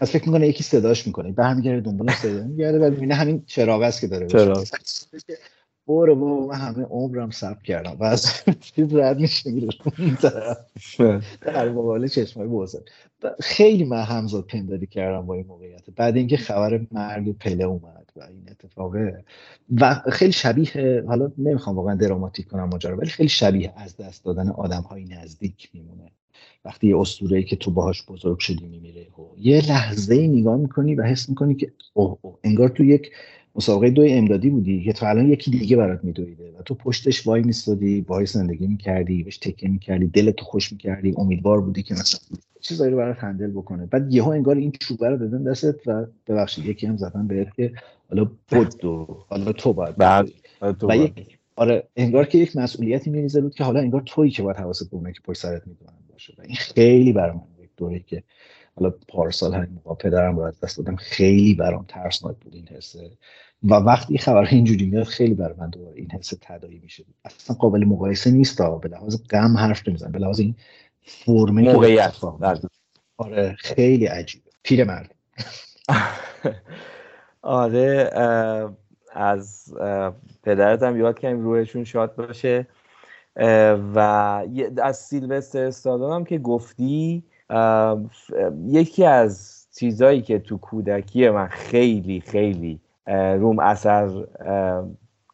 [0.00, 4.00] از فکر می‌کنه یکی صداش می‌کنه برمیگرده دنبال صدا میگرده و می‌بینه همین چراغ است
[4.00, 4.64] که داره چراغ.
[5.86, 7.96] برو با من همه عمرم سب کردم.
[8.00, 9.68] و از چیز رد میشه میره
[11.40, 12.88] در مقابل چشمای بزرگ
[13.40, 15.90] خیلی من همزاد پنداری کردم با این موقعیت.
[15.96, 19.24] بعد اینکه خبر مرگ پله اومد و این اتفاقه
[19.80, 24.48] و خیلی شبیه حالا نمی‌خوام واقعا دراماتیک کنم ماجرا ولی خیلی شبیه از دست دادن
[24.50, 26.10] آدم های نزدیک میمونه.
[26.64, 30.94] وقتی یه اسطوره که تو باهاش بزرگ شدی میمیره و یه لحظه ای نگاه می‌کنی
[30.94, 33.10] و حس می‌کنی که اوه, اوه انگار تو یک
[33.54, 37.42] مسابقه دوی امدادی بودی که تو الان یکی دیگه برات میدویده و تو پشتش وای
[37.42, 42.20] میستادی باهاش زندگی می‌کردی بهش تکه می‌کردی دلت خوش می‌کردی امیدوار بودی که مثلا
[42.60, 43.86] چیزایی رو برات هندل بکنه.
[43.86, 47.72] بعد یهو انگار این چوبه رو دادن دستت و ببخشید یکی هم زدن بهت که
[48.10, 50.28] حالا بود و حالا تو باید بعد
[50.82, 54.56] و یک آره انگار که یک مسئولیتی میریزه بود که حالا انگار تویی که باید
[54.56, 55.92] حواست به که پشت سرت می‌دونن.
[56.18, 56.34] باشه.
[56.38, 58.22] و این خیلی برام یک دوره که
[58.76, 60.96] حالا پارسال همین موقع پدرم رو از دست دادم.
[60.96, 63.10] خیلی برام ترسناک بود این حسه
[63.62, 67.04] و وقتی خبر اینجوری میاد خیلی بر من دوباره این حس تدایی میشه.
[67.24, 70.54] اصلا قابل مقایسه نیست به لحاظ غم حرف نمیزن به لحاظ این
[71.02, 72.14] فرمه موقعیت.
[73.16, 74.50] آره خیلی عجیبه.
[74.62, 75.14] پیر مرد.
[77.42, 78.10] آره
[79.12, 79.74] از
[80.42, 82.66] پدرتم یاد کنیم روحشون شاد باشه.
[83.94, 83.98] و
[84.82, 87.22] از سیلوستر استادان هم که گفتی
[88.66, 94.10] یکی از چیزایی که تو کودکی من خیلی خیلی روم اثر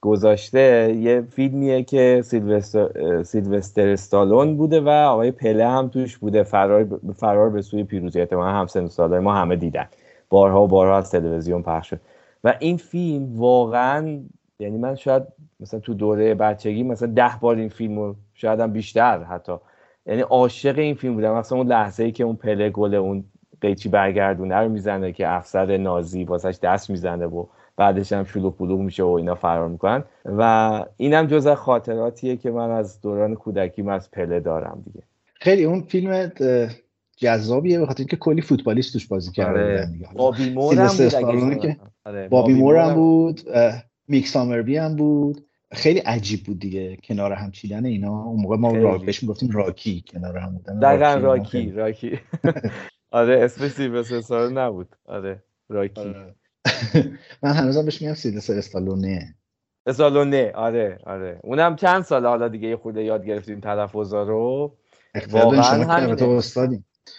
[0.00, 7.00] گذاشته یه فیلمیه که سیلوستر, سیلوستر استالون بوده و آقای پله هم توش بوده فرار,
[7.16, 8.26] فرار به سوی پیروزی.
[8.32, 9.86] من هم سن ساله ما همه دیدن.
[10.28, 12.00] بارها و بارها از تلویزیون پخش شد.
[12.44, 14.18] و این فیلم واقعا
[14.58, 15.22] یعنی من شاید
[15.64, 19.52] مثلا تو دوره بچگی مثلا ده بار این فیلم رو شاید هم بیشتر حتی.
[20.06, 21.34] یعنی عاشق این فیلم بودم.
[21.34, 23.24] مثلا اون لحظه ای که اون پله گل اون
[23.60, 27.46] قیچی برگردونه رو می‌زنه که افسر نازی واسش دست می‌زنه و
[27.76, 30.04] بعدش هم شلوغ پلوغ میشه و اینا فرار می‌کنن.
[30.24, 35.02] و اینم جز خاطراتیه که من از دوران کودکیم از پله دارم دیگه.
[35.34, 36.32] خیلی اون فیلم
[37.16, 42.28] جذابیه به خاطر اینکه کلی فوتبالیست توش بازی کرده بابی مور هم بود آره.
[42.28, 43.40] بابی مور هم بود
[44.08, 45.44] میک سامربی هم بود.
[45.74, 48.22] خیلی عجیب بود دیگه کنار هم چیدن اینا.
[48.22, 50.78] اون موقع ما را بهش می‌گفتیم راکی کنار هم بودن.
[50.78, 52.18] دقیقا راکی راکی
[53.10, 54.96] آره اسمش سیلوستر نبود.
[55.04, 56.00] آره راکی.
[56.00, 56.34] آره.
[57.42, 59.34] من هنوزم بهش میگم سیلوستر استالونه.
[59.86, 61.40] استالونه آره آره.
[61.42, 64.76] اونم چند سال حالا دیگه یه خورده یاد گرفتیم تلفظا رو.
[65.30, 66.42] واقعا همین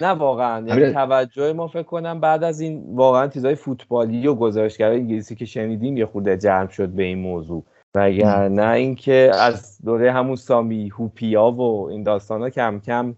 [0.02, 0.68] نه واقعا.
[0.68, 5.46] یعنی توجه ما فکر کنم بعد از این واقعا چیزای فوتبالی و گزارشگرای انگلیسی که
[5.46, 7.66] شنیدیم یه خورده جلب شد به این موضوع.
[7.98, 13.16] اگر نه اینکه از دوره همون سامی هوپیا و این داستان ها کم کم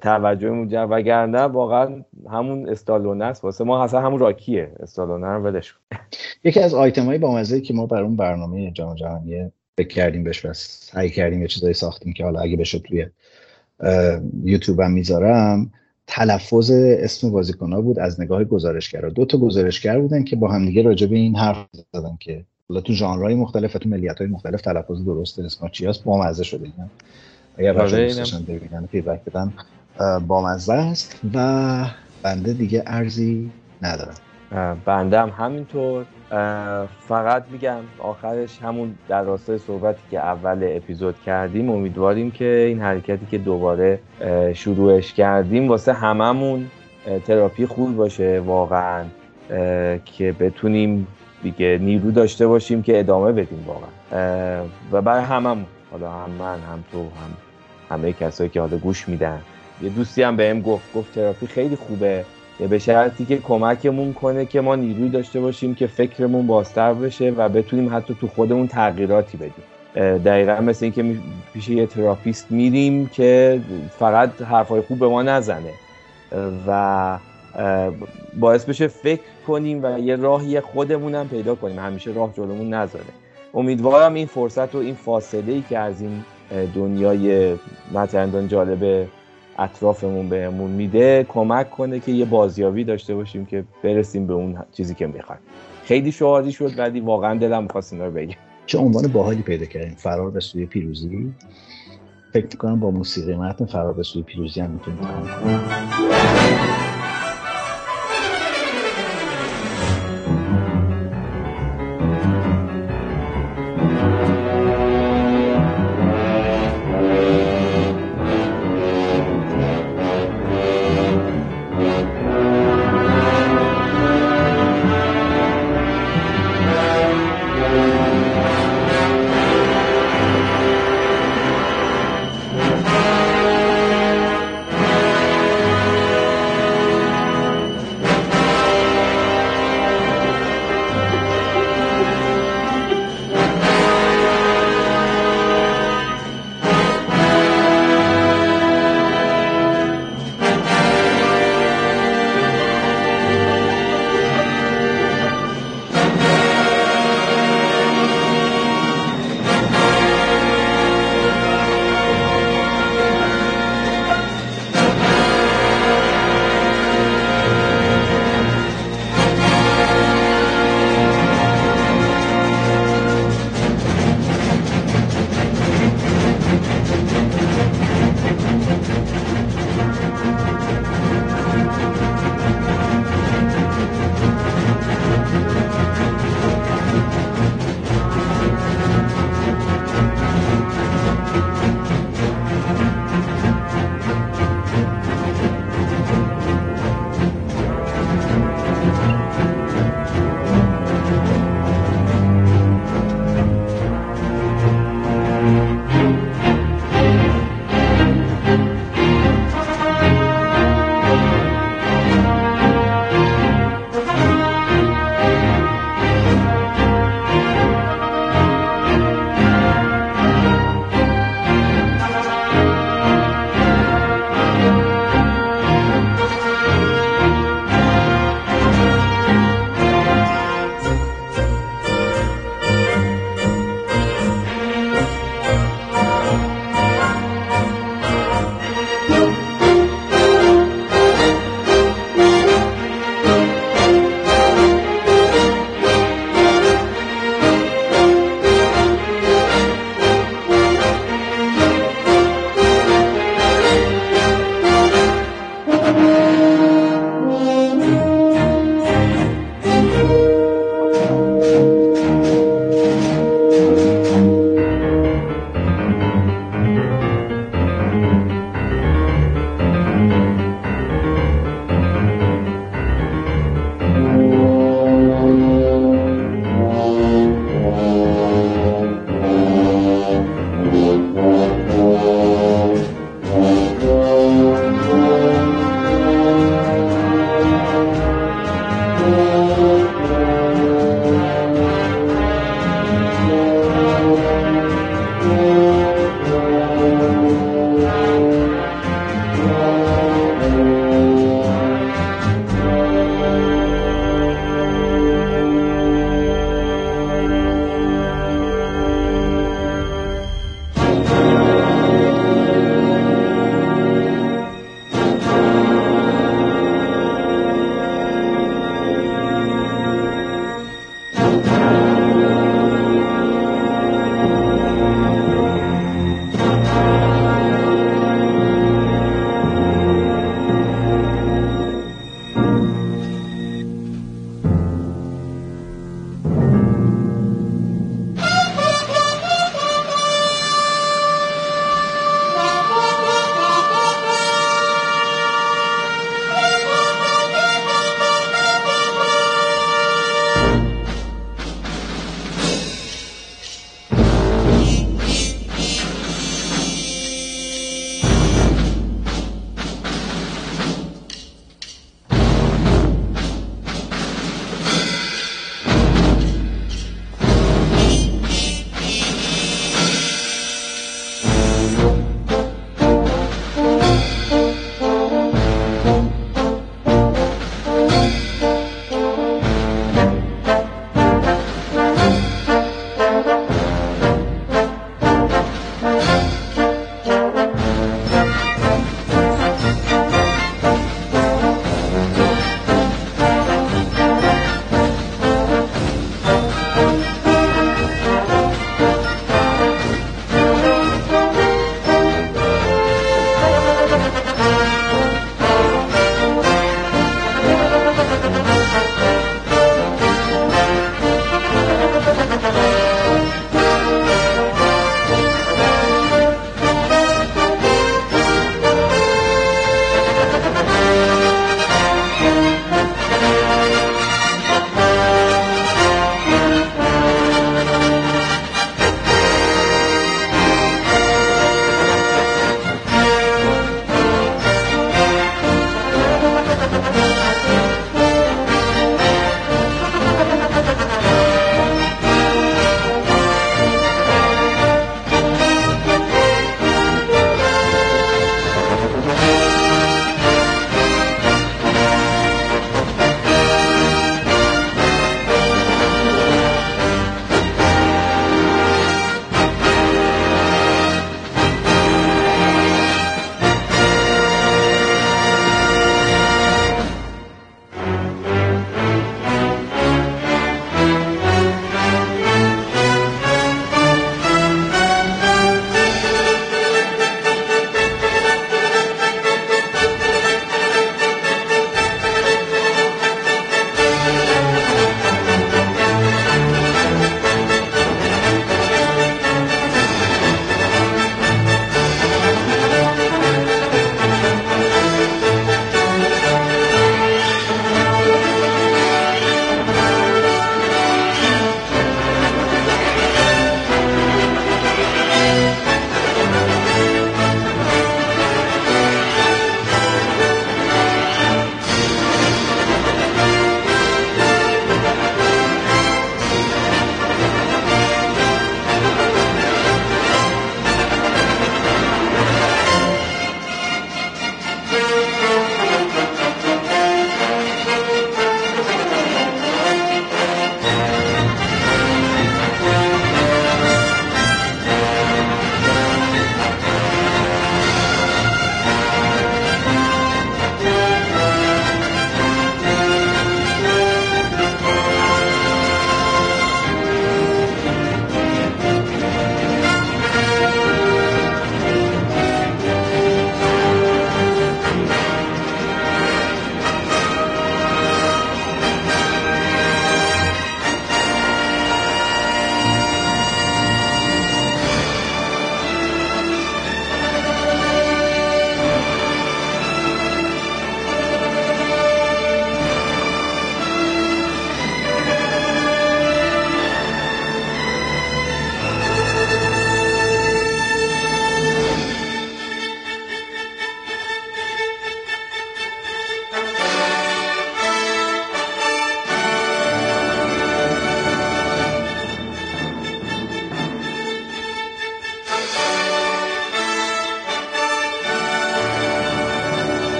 [0.00, 3.44] توجه مونجا وگرنه واقعا همون استالونه است.
[3.44, 4.72] واسه ما اصلا همون راکیه.
[4.80, 5.74] استالونه رو ولش
[6.44, 10.44] یکی از آیتم های با که ما بر اون برنامه جام جهانی فکر کردیم بهش
[10.44, 13.06] و سعی کردیم یه چیزایی ساختیم که حالا اگه بشه توی
[14.44, 15.70] یوتیوب هم می‌ذارم
[16.06, 19.10] تلفظ اسم بازیکن بود از نگاه گزارشگرا.
[19.10, 22.92] دو تا گزارشگر بودن که با همدیگه راجع به این حرف زدن که حالا تو
[22.92, 26.88] ژانرهای مختلف تو ملیت های مختلف تلفظ درست اسم چی هست بامزه شده اینا.
[27.58, 29.52] اگر بچه‌ها دوستشون ببینن فیدبک بدن
[30.26, 31.84] بامزه است و
[32.22, 33.50] بنده دیگه ارزی
[33.82, 34.14] ندارم.
[34.84, 36.04] بنده هم همینطور.
[37.00, 43.26] فقط میگم آخرش همون در راستای صحبتی که اول اپیزود کردیم امیدواریم که این حرکتی
[43.30, 44.00] که دوباره
[44.54, 46.66] شروعش کردیم واسه هممون
[47.26, 49.04] تراپی خوب باشه واقعا
[50.04, 51.06] که بتونیم
[51.42, 54.64] دیگه نیرو داشته باشیم که ادامه بدیم واقعا.
[54.92, 57.34] و برای هممون حالا هم من هم تو هم
[57.90, 59.40] همه کسایی که حالا گوش میدن.
[59.82, 62.24] یه دوستی هم بهم گفت گفت تراپی خیلی خوبه.
[62.70, 67.48] به شرطی که کمکمون کنه که ما نیروی داشته باشیم که فکرمون بازتر بشه و
[67.48, 70.18] بتونیم حتی تو خودمون تغییراتی بدیم.
[70.18, 71.16] دقیقا مثل اینکه
[71.52, 73.60] پیش یه تراپیست میریم که
[73.98, 75.72] فقط حرفای خوب به ما نزنه.
[76.66, 77.18] و
[78.40, 81.78] باعث بشه فکر کنیم و یه راهی خودمونم پیدا کنیم.
[81.78, 83.04] همیشه راه جلومون نذاره.
[83.54, 86.24] امیدوارم این فرصت و این فاصله ای که از این
[86.74, 87.56] دنیای
[87.94, 89.08] مثلا جالب
[89.58, 94.94] اطرافمون بهمون میده کمک کنه که یه بازیابی داشته باشیم که برسیم به اون چیزی
[94.94, 95.40] که می‌خوایم.
[95.84, 98.34] خیلی شعاری شد ولی واقعا دلم می‌خواست اینا رو بگم.
[98.66, 101.32] چه عنوان باحالی پیدا کردیم فرار به سوی پیروزی؟
[102.32, 104.98] فکر کنم با موسیقی متن فرار به سوی پیروزی هم می‌تونیم